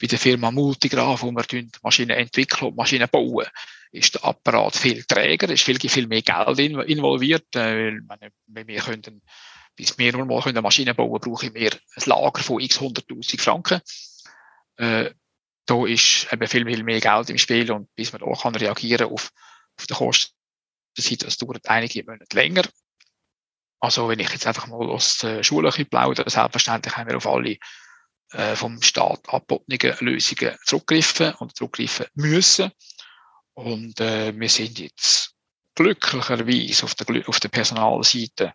[0.00, 3.46] Bei der Firma Multigraph, wo wir Maschinen entwickeln und Maschinen bauen,
[3.92, 7.54] ist der Apparat viel träger, ist viel, viel mehr Geld involviert.
[7.54, 9.22] Äh, weil, wenn wir können,
[9.76, 13.40] bis wir nur mal eine Maschine bauen, brauche ich mehr ein Lager von x 100.000
[13.40, 13.80] Franken
[15.66, 19.10] da ist eben viel, viel mehr Geld im Spiel und bis man da kann reagieren
[19.10, 19.30] auf,
[19.78, 22.64] auf die Kostenseite, das dauert einige Monate länger.
[23.80, 27.58] Also wenn ich jetzt einfach mal aus der Schule plaudere, selbstverständlich haben wir auf alle
[28.32, 32.70] äh, vom Staat angebotenen Lösungen zurückgriffen und zurückgreifen müssen.
[33.54, 35.34] Und äh, wir sind jetzt
[35.74, 38.54] glücklicherweise auf der, auf der Personalseite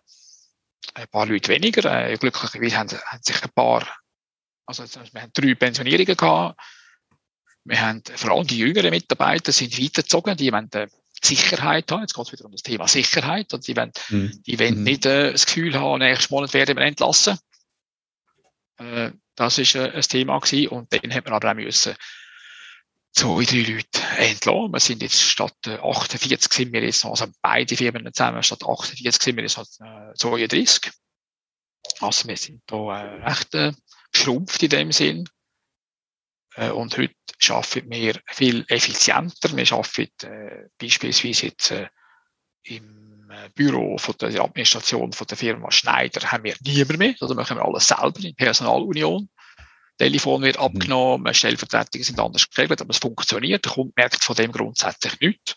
[0.94, 1.84] ein paar Leute weniger.
[1.84, 3.86] Äh, glücklicherweise haben, haben sich ein paar,
[4.66, 6.60] also wir haben drei Pensionierungen gehabt,
[7.68, 10.88] wir haben vor allem die jüngeren Mitarbeiter sind weitergezogen, die wollen äh,
[11.22, 12.02] Sicherheit haben.
[12.02, 13.52] Jetzt geht es wieder um das Thema Sicherheit.
[13.52, 14.42] Und die wollen, mhm.
[14.46, 14.82] die wollen mhm.
[14.84, 17.38] nicht äh, das Gefühl haben, nächsten Monat werden wir entlassen.
[18.78, 20.68] Äh, das ist äh, ein Thema gewesen.
[20.68, 21.94] Und dann hat man aber auch müssen
[23.12, 24.72] zwei, drei Leute entlassen.
[24.72, 29.22] Wir sind jetzt statt äh, 48 sind wir jetzt, also beide Firmen zusammen, statt 48
[29.22, 30.92] sind wir jetzt halt, äh, 32.
[32.00, 33.72] Also wir sind da äh, recht äh,
[34.12, 35.28] geschrumpft in dem Sinn.
[36.58, 37.14] Äh, und heute
[37.48, 39.56] arbeiten wir viel effizienter.
[39.56, 41.88] Wir arbeiten äh, beispielsweise jetzt äh,
[42.64, 43.06] im
[43.54, 47.14] Büro von der Administration von der Firma Schneider haben wir niemand mehr.
[47.20, 49.28] Also machen wir alles selber in Personalunion.
[49.98, 50.62] Telefon wird mhm.
[50.62, 53.64] abgenommen, Stellvertretungen sind anders geregelt, aber es funktioniert.
[53.64, 55.56] Der Kunde merkt von dem grundsätzlich nichts.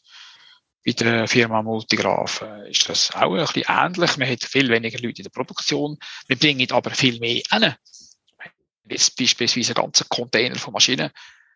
[0.85, 4.17] Bei der Firma Multigraph ist das auch ein bisschen ähnlich.
[4.17, 5.97] Man hat viel weniger Leute in der Produktion.
[6.27, 7.75] Wir bringen aber viel mehr hin.
[8.91, 11.11] Jetzt beispielsweise einen ganzen Container von Maschinen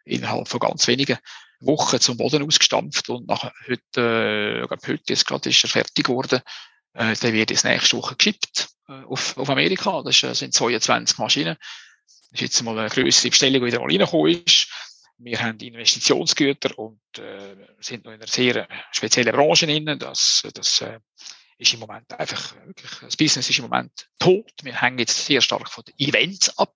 [0.05, 1.17] innerhalb von ganz wenigen
[1.59, 6.41] Wochen zum Boden ausgestampft und nach heute, äh, heute ist gerade ist er fertig geworden.
[6.93, 10.01] Äh, der wird jetzt nächste Woche geschippt äh, auf, auf Amerika.
[10.03, 11.57] Das sind 22 Maschinen.
[12.05, 14.67] Das ist jetzt mal eine größere Bestellung, die wieder mal reingekommen ist.
[15.17, 19.97] Wir haben Investitionsgüter und äh, sind noch in einer sehr speziellen Branche drin.
[19.97, 20.99] Das, das äh,
[21.57, 24.51] ist im Moment einfach wirklich, das Business ist im Moment tot.
[24.61, 26.75] Wir hängen jetzt sehr stark von den Events ab.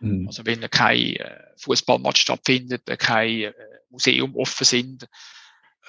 [0.00, 0.26] Mhm.
[0.26, 3.52] Also wenn kein äh, Fußballmatch stattfindet, kein äh,
[3.90, 5.08] Museum offen sind,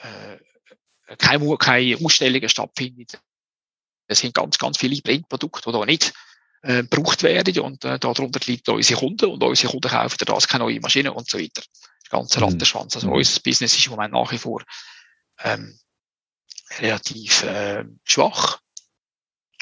[0.02, 0.38] äh,
[1.18, 3.08] keine, keine Ausstellungen stattfinden,
[4.08, 6.14] es sind ganz, ganz viele Printprodukte, die da nicht
[6.62, 10.64] äh, gebraucht werden und äh, darunter liegt unsere Kunden und unsere Kunden kaufen das keine
[10.64, 11.62] neue Maschine und so weiter.
[12.06, 12.46] Der ganze mhm.
[12.46, 12.96] Rattenschwanz.
[12.96, 13.14] Also mhm.
[13.14, 14.64] unser Business ist im Moment nach wie vor
[15.44, 15.78] ähm,
[16.80, 18.60] relativ äh, schwach.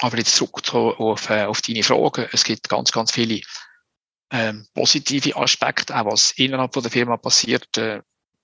[0.01, 2.29] Aber jetzt zurück auf, äh, auf deine Frage.
[2.31, 3.41] Es gibt ganz, ganz viele
[4.31, 7.77] ähm, positive Aspekte, auch was innerhalb von der Firma passiert.
[7.77, 8.01] Äh,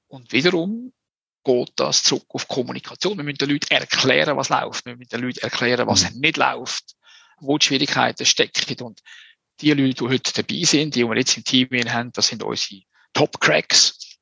[0.07, 0.93] und wiederum
[1.43, 3.17] geht das zurück auf Kommunikation.
[3.17, 4.85] Wir müssen den Leuten erklären, was läuft.
[4.85, 6.19] Wir müssen den Leuten erklären, was mhm.
[6.19, 6.95] nicht läuft
[7.41, 8.81] wo die Schwierigkeiten stecken.
[8.83, 9.01] Und
[9.59, 12.43] die Leute, die heute dabei sind, die, die wir jetzt im Team haben, das sind
[12.43, 12.81] unsere
[13.13, 14.17] Top-Cracks.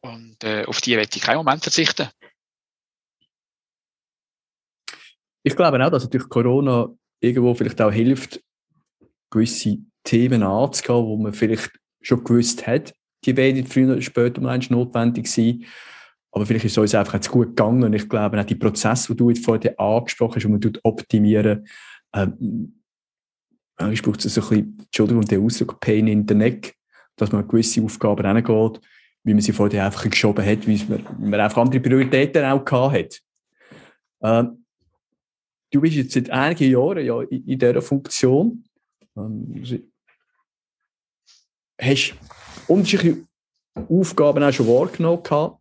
[0.00, 2.08] Und äh, auf die werde ich keinen Moment verzichten.
[5.44, 6.88] Ich glaube auch, dass natürlich Corona
[7.20, 8.42] irgendwo vielleicht auch hilft,
[9.30, 11.70] gewisse Themen anzugehen, wo man vielleicht
[12.00, 15.64] schon gewusst hat, die werden früher oder später mal notwendig sein.
[16.32, 17.92] Aber vielleicht ist es uns einfach jetzt gut gegangen.
[17.92, 21.66] Ich glaube, auch die Prozesse, die du jetzt vorhin angesprochen hast, die man optimieren,
[22.14, 22.80] ähm,
[23.90, 26.74] ich brauche so ein bisschen, Entschuldigung, der Ausdruck Pain in the Neck,
[27.16, 28.80] dass man gewisse Aufgaben reingeht,
[29.24, 32.94] wie man sie vorher einfach geschoben hat, wie man, man einfach andere Prioritäten auch gehabt
[32.94, 33.20] hat.
[34.22, 34.63] Ähm,
[35.74, 38.64] du bist jetzt seit einigen Jahren ja in, in dieser Funktion.
[39.16, 39.64] Ähm,
[41.80, 42.14] hast
[42.68, 43.26] unterschiedliche
[43.74, 45.58] Aufgaben auch schon wahrgenommen gehabt.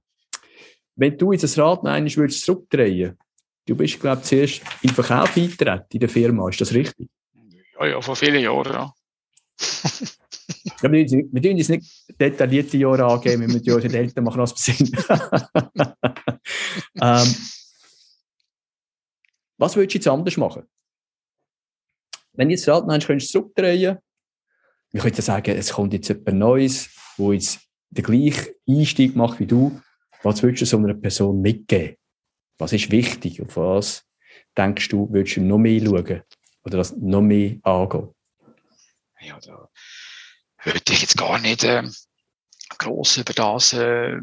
[0.96, 3.18] Wenn du jetzt das Rad einmal zurückdrehen
[3.66, 6.50] Du bist, glaube ich, zuerst in den Verkauf eingetreten in der Firma.
[6.50, 7.08] Ist das richtig?
[7.80, 8.94] Ja, ja, vor vielen Jahren, ja.
[10.82, 14.92] ja wir dürfen uns nicht detaillierte Jahre angeben, wir müssen unsere Eltern machen, wir sind.
[17.02, 17.36] ähm,
[19.64, 20.64] was würdest du jetzt anders machen?
[22.34, 23.98] Wenn du jetzt das Rad könntest zurückdrehen,
[24.92, 29.48] ich könnte sagen, es kommt jetzt jemand Neues, wo jetzt den gleichen Einstieg macht wie
[29.48, 29.82] du.
[30.22, 31.96] Was würdest du so einer Person mitgeben?
[32.58, 33.42] Was ist wichtig?
[33.42, 34.04] Auf was
[34.58, 36.24] denkst du, würdest du noch mehr schauen?
[36.66, 38.14] Oder das noch mehr angehen?
[39.22, 39.70] Ja, da
[40.64, 41.84] würde ich jetzt gar nicht äh,
[42.78, 44.20] groß über das äh,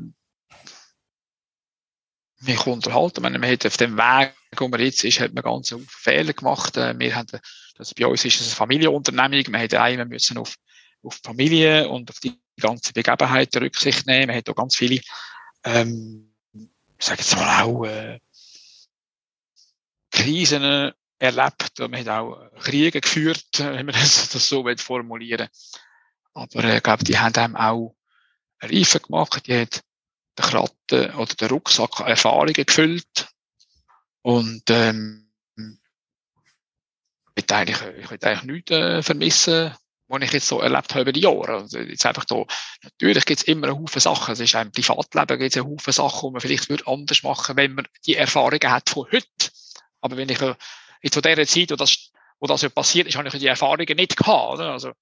[2.40, 3.22] mich unterhalten.
[3.22, 6.32] Meine, man hat auf dem Weg, wo man jetzt ist, hat man ganz viele Fehler
[6.32, 6.76] gemacht.
[6.76, 7.40] Äh, wir haben,
[7.76, 9.52] das bei uns ist es eine Familienunternehmung.
[9.52, 10.54] Wir hätten einmal müssen auf,
[11.02, 14.28] auf Familie und auf die ganze Begebenheit Rücksicht nehmen.
[14.28, 15.00] Man hat auch ganz viele
[15.64, 16.30] ähm,
[17.00, 18.20] ich sage jetzt mal auch, äh,
[20.10, 21.78] Krisen erlebt.
[21.78, 25.48] Man hat auch Kriege geführt, wenn man das, das so formulieren
[26.34, 27.96] Aber äh, ich glaube, die haben einem auch
[28.60, 29.46] Reifen gemacht.
[29.46, 29.82] Die hat
[30.38, 33.28] den Kratten oder den Rucksack Erfahrungen gefüllt.
[34.22, 35.30] Und ähm,
[37.34, 39.74] ich will eigentlich, ich will eigentlich nichts äh, vermissen
[40.10, 41.58] was ich jetzt so erlebt habe über die Jahre.
[41.58, 42.44] Also jetzt einfach da,
[42.82, 44.32] natürlich gibt es immer einen Haufen Sachen.
[44.32, 47.56] Es ist ein Privatleben, gibt es einen Haufen Sachen, die man vielleicht würde anders machen,
[47.56, 49.26] wenn man die Erfahrungen hat von heute.
[50.00, 50.40] Aber wenn ich
[51.02, 52.10] jetzt von dieser Zeit, wo das,
[52.40, 54.54] wo das ja passiert ist, habe ich die Erfahrungen nicht gehabt.
[54.54, 54.72] Oder?
[54.72, 54.92] Also,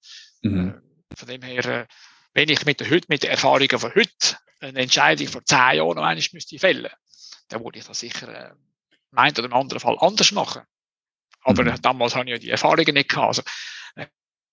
[0.43, 0.75] mhm.
[0.75, 1.87] Äh, von dem her, äh,
[2.33, 5.95] wenn ich mit der, heute, mit den Erfahrungen von heute eine Entscheidung vor zehn Jahren
[5.95, 6.91] noch einmal müsste fällen,
[7.47, 8.53] dann würde ich das sicher äh,
[9.11, 10.61] im einen oder im anderen Fall anders machen.
[11.43, 11.81] Aber mhm.
[11.81, 13.27] damals habe ich ja die Erfahrungen nicht gehabt.
[13.27, 13.41] Also,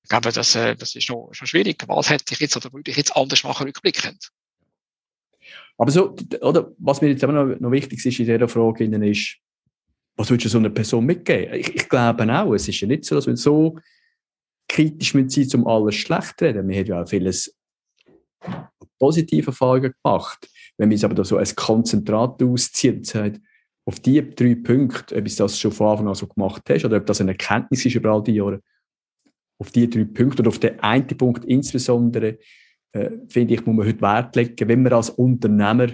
[0.03, 1.83] ich glaube, das, äh, das ist noch, schon schwierig.
[1.89, 4.31] Was hätte ich jetzt oder würde ich jetzt anders machen rückblickend?
[5.79, 9.37] Aber so, oder, was mir jetzt immer noch, noch wichtig ist in dieser Frage ist,
[10.17, 11.55] was würdest du so einer Person mitgeben?
[11.55, 13.79] Ich, ich glaube auch, es ist ja nicht so, dass wir so
[14.69, 16.69] kritisch mit sie zum alles schlecht reden.
[16.69, 17.55] Wir haben ja auch vieles
[18.99, 20.49] positive Erfahrungen gemacht.
[20.79, 23.47] Wenn wir es aber da so als Konzentrat ausziehen und sagen,
[23.87, 26.97] auf diese drei Punkte, ob du das schon von Anfang an so gemacht hast oder
[26.97, 28.61] ob das eine Erkenntnis ist über all die Jahre,
[29.59, 32.39] auf diese drei Punkte oder auf den einen Punkt insbesondere,
[32.93, 35.89] äh, finde ich, muss man heute Wert legen, wenn man als Unternehmer,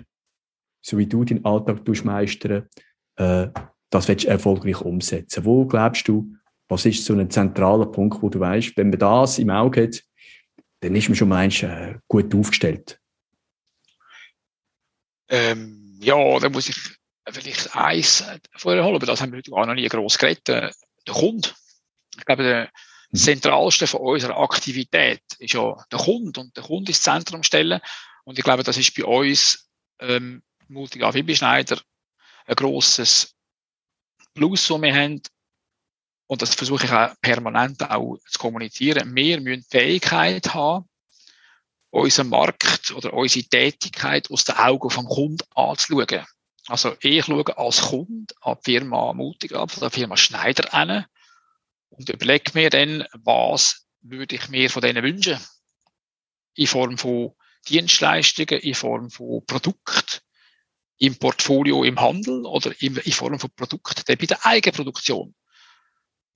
[0.80, 2.68] so wie du deinen Alltag meistern,
[3.16, 3.48] äh,
[3.90, 5.44] das willst du erfolgreich umsetzen.
[5.44, 6.34] Wo glaubst du,
[6.68, 10.02] was ist so ein zentraler Punkt, wo du weißt, wenn man das im Auge hat,
[10.80, 12.98] dann ist man schon mal äh, gut aufgestellt?
[15.28, 18.24] Ähm, ja, da muss ich vielleicht eins
[18.56, 20.48] vorher holen, aber das haben wir gar noch nie gross geredet.
[20.48, 20.70] Äh,
[21.06, 21.48] der Kunde.
[22.16, 22.70] Ich glaube, der
[23.10, 23.16] mhm.
[23.16, 27.80] zentralste von unserer Aktivität ist ja der Kunde und der Kunde ins Zentrum stellen.
[28.24, 29.68] Und ich glaube, das ist bei uns
[30.00, 31.80] ähm, Multiga Schneider
[32.46, 33.34] ein grosses
[34.34, 35.22] Plus, das wir haben.
[36.26, 39.14] Und das versuche ich auch permanent auch zu kommunizieren.
[39.14, 40.88] Wir müssen die Fähigkeit haben,
[41.90, 46.24] unseren Markt oder unsere Tätigkeit aus den Augen vom Kunden anzuschauen.
[46.66, 51.04] Also ich schaue als Kunde an die Firma Mutig ab, an die Firma Schneider an
[51.88, 55.38] und überlege mir dann, was würde ich mir von denen wünschen.
[56.54, 57.32] In Form von
[57.68, 60.20] Dienstleistungen, in Form von Produkten,
[60.98, 65.34] im Portfolio im Handel oder in, Form von Produkten bei der Eigenproduktion.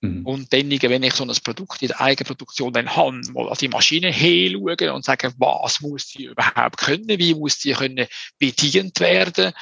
[0.01, 0.25] Mhm.
[0.25, 3.67] Und dann, wenn ich so ein Produkt in der Eigenproduktion dann habe, mal an die
[3.67, 8.07] Maschine hinschauen und sagen, was muss die überhaupt können, wie muss die können
[8.37, 9.53] bedient werden,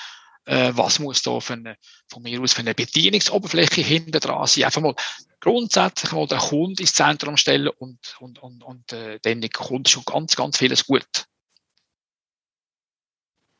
[0.45, 1.77] äh, was muss da für eine,
[2.07, 4.65] von mir aus für eine Bedienungsoberfläche hinter dran sein.
[4.65, 4.95] Einfach mal
[5.39, 10.03] grundsätzlich mal den Kunden ins Zentrum stellen und, und, und, und äh, dann kommt schon
[10.05, 11.25] ganz, ganz vieles gut.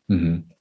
[0.08, 0.52] Mhm.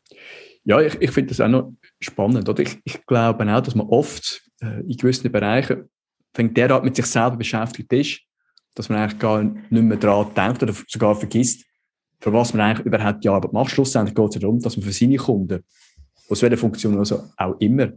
[0.65, 2.49] Ja, ich, ich finde das auch noch spannend.
[2.49, 2.63] Oder?
[2.63, 5.89] Ich, ich glaube auch, dass man oft äh, in gewissen Bereichen
[6.35, 8.21] wenn derart mit sich selber beschäftigt ist,
[8.75, 11.65] dass man eigentlich gar nicht mehr daran denkt oder sogar vergisst,
[12.21, 13.71] für was man eigentlich überhaupt die Arbeit macht.
[13.71, 15.63] Schlussendlich geht es darum, dass man für seine Kunden,
[16.29, 17.93] aus welcher Funktion also auch immer,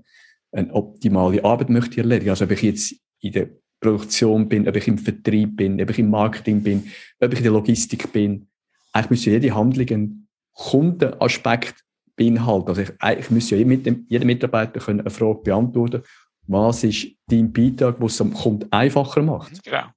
[0.51, 2.29] eine optimale Arbeit möchte erledigen.
[2.29, 3.49] Also ob ich jetzt in der
[3.79, 7.43] Produktion bin, ob ich im Vertrieb bin, ob ich im Marketing bin, ob ich in
[7.43, 8.47] der Logistik bin.
[8.93, 11.83] Eigentlich müsste jede Handlung einen Kundenaspekt
[12.15, 12.69] beinhalten.
[12.69, 13.77] Also ich, eigentlich müsste ja
[14.09, 16.03] jeder Mitarbeiter können eine Frage beantworten
[16.47, 19.63] was ist dein Beitrag, was es dem Kunden einfacher macht?
[19.63, 19.87] Genau.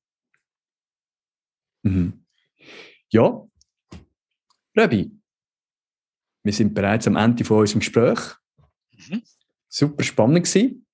[1.82, 2.24] Mhm.
[3.10, 3.46] Ja,
[4.76, 5.10] Rebi,
[6.42, 8.18] wir sind bereits am Ende von unserem Gespräch.
[8.96, 9.22] Mhm.
[9.68, 10.86] Super spannend gewesen.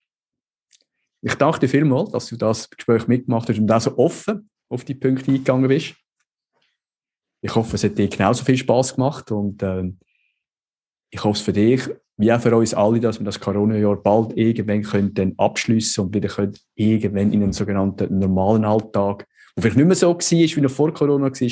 [1.23, 4.85] Ich danke dir vielmals, dass du das Gespräch mitgemacht hast und auch so offen auf
[4.85, 5.95] die Punkte eingegangen bist.
[7.41, 9.93] Ich hoffe, es hat dir genauso viel Spaß gemacht und äh,
[11.11, 14.37] ich hoffe es für dich wie auch für uns alle, dass wir das Corona-Jahr bald
[14.37, 19.87] irgendwann können abschliessen und wieder können irgendwann in einen sogenannten normalen Alltag, der vielleicht nicht
[19.87, 21.51] mehr so war, wie noch vor Corona war,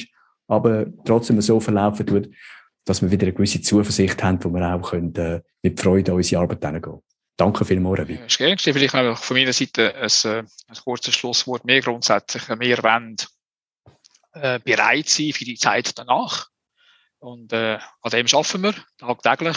[0.48, 2.30] aber trotzdem so verlaufen wird,
[2.84, 6.16] dass wir wieder eine gewisse Zuversicht haben, wo wir auch können, äh, mit Freude an
[6.16, 7.00] unsere Arbeit hingehen
[7.36, 8.14] Danke vielmals, Rebi.
[8.14, 8.56] Ja, ist gerne.
[8.58, 11.64] Vielleicht noch von meiner Seite ein, äh, ein kurzes Schlusswort.
[11.64, 13.16] mehr grundsätzlich, wir wollen
[14.34, 16.48] äh, bereit sein für die Zeit danach.
[17.18, 19.56] Und äh, an dem arbeiten wir tagtäglich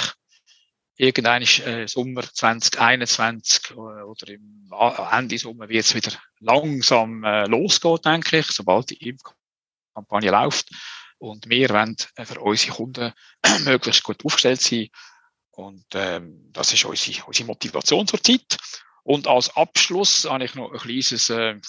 [0.96, 4.72] irgendein äh, Sommer 2021 äh, oder im
[5.12, 10.70] Ende Sommer wird es wieder langsam äh, losgehen, denke ich, sobald die Impfkampagne läuft.
[11.20, 13.14] Und wir wollen äh, für unsere Kunden
[13.66, 14.90] möglichst gut aufgestellt sein.
[15.52, 18.58] Und ähm, das ist unsere, unsere Motivation zurzeit.
[19.04, 21.60] Und als Abschluss habe ich noch ein kleines äh,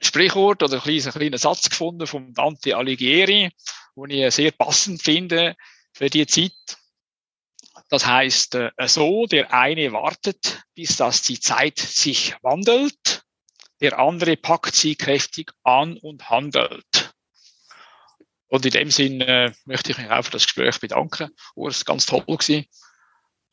[0.00, 3.50] Sprichwort oder ein kleiner, kleiner Satz gefunden von Dante Alighieri,
[3.96, 5.56] den ich sehr passend finde
[5.92, 6.52] für die Zeit.
[7.90, 13.24] Das heißt äh, so, der eine wartet, bis das die Zeit sich wandelt,
[13.80, 17.07] der andere packt sie kräftig an und handelt.
[18.48, 21.30] Und in dem Sinn äh, möchte ich mich auch für das Gespräch bedanken.
[21.54, 22.64] Urs, ganz toll gewesen.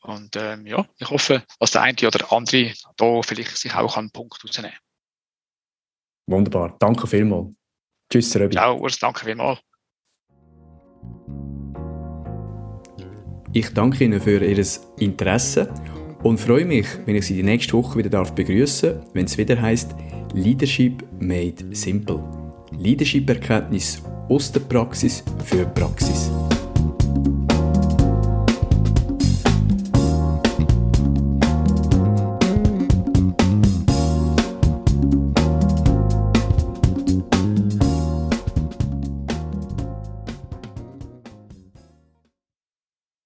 [0.00, 4.10] Und ähm, ja, ich hoffe, dass der eine oder andere da vielleicht sich auch einen
[4.10, 4.76] Punkt rausnehmen
[6.28, 6.76] Wunderbar.
[6.78, 7.48] Danke vielmals.
[8.10, 8.54] Tschüss, Röbi.
[8.54, 9.60] Ciao, Urs, danke vielmals.
[13.52, 14.66] Ich danke Ihnen für Ihr
[14.98, 15.72] Interesse
[16.22, 19.60] und freue mich, wenn ich Sie die nächste Woche wieder begrüßen darf, wenn es wieder
[19.60, 19.94] heißt
[20.34, 22.22] Leadership Made Simple.
[22.72, 26.30] Leadership-Erkenntnis aus der Praxis für Praxis.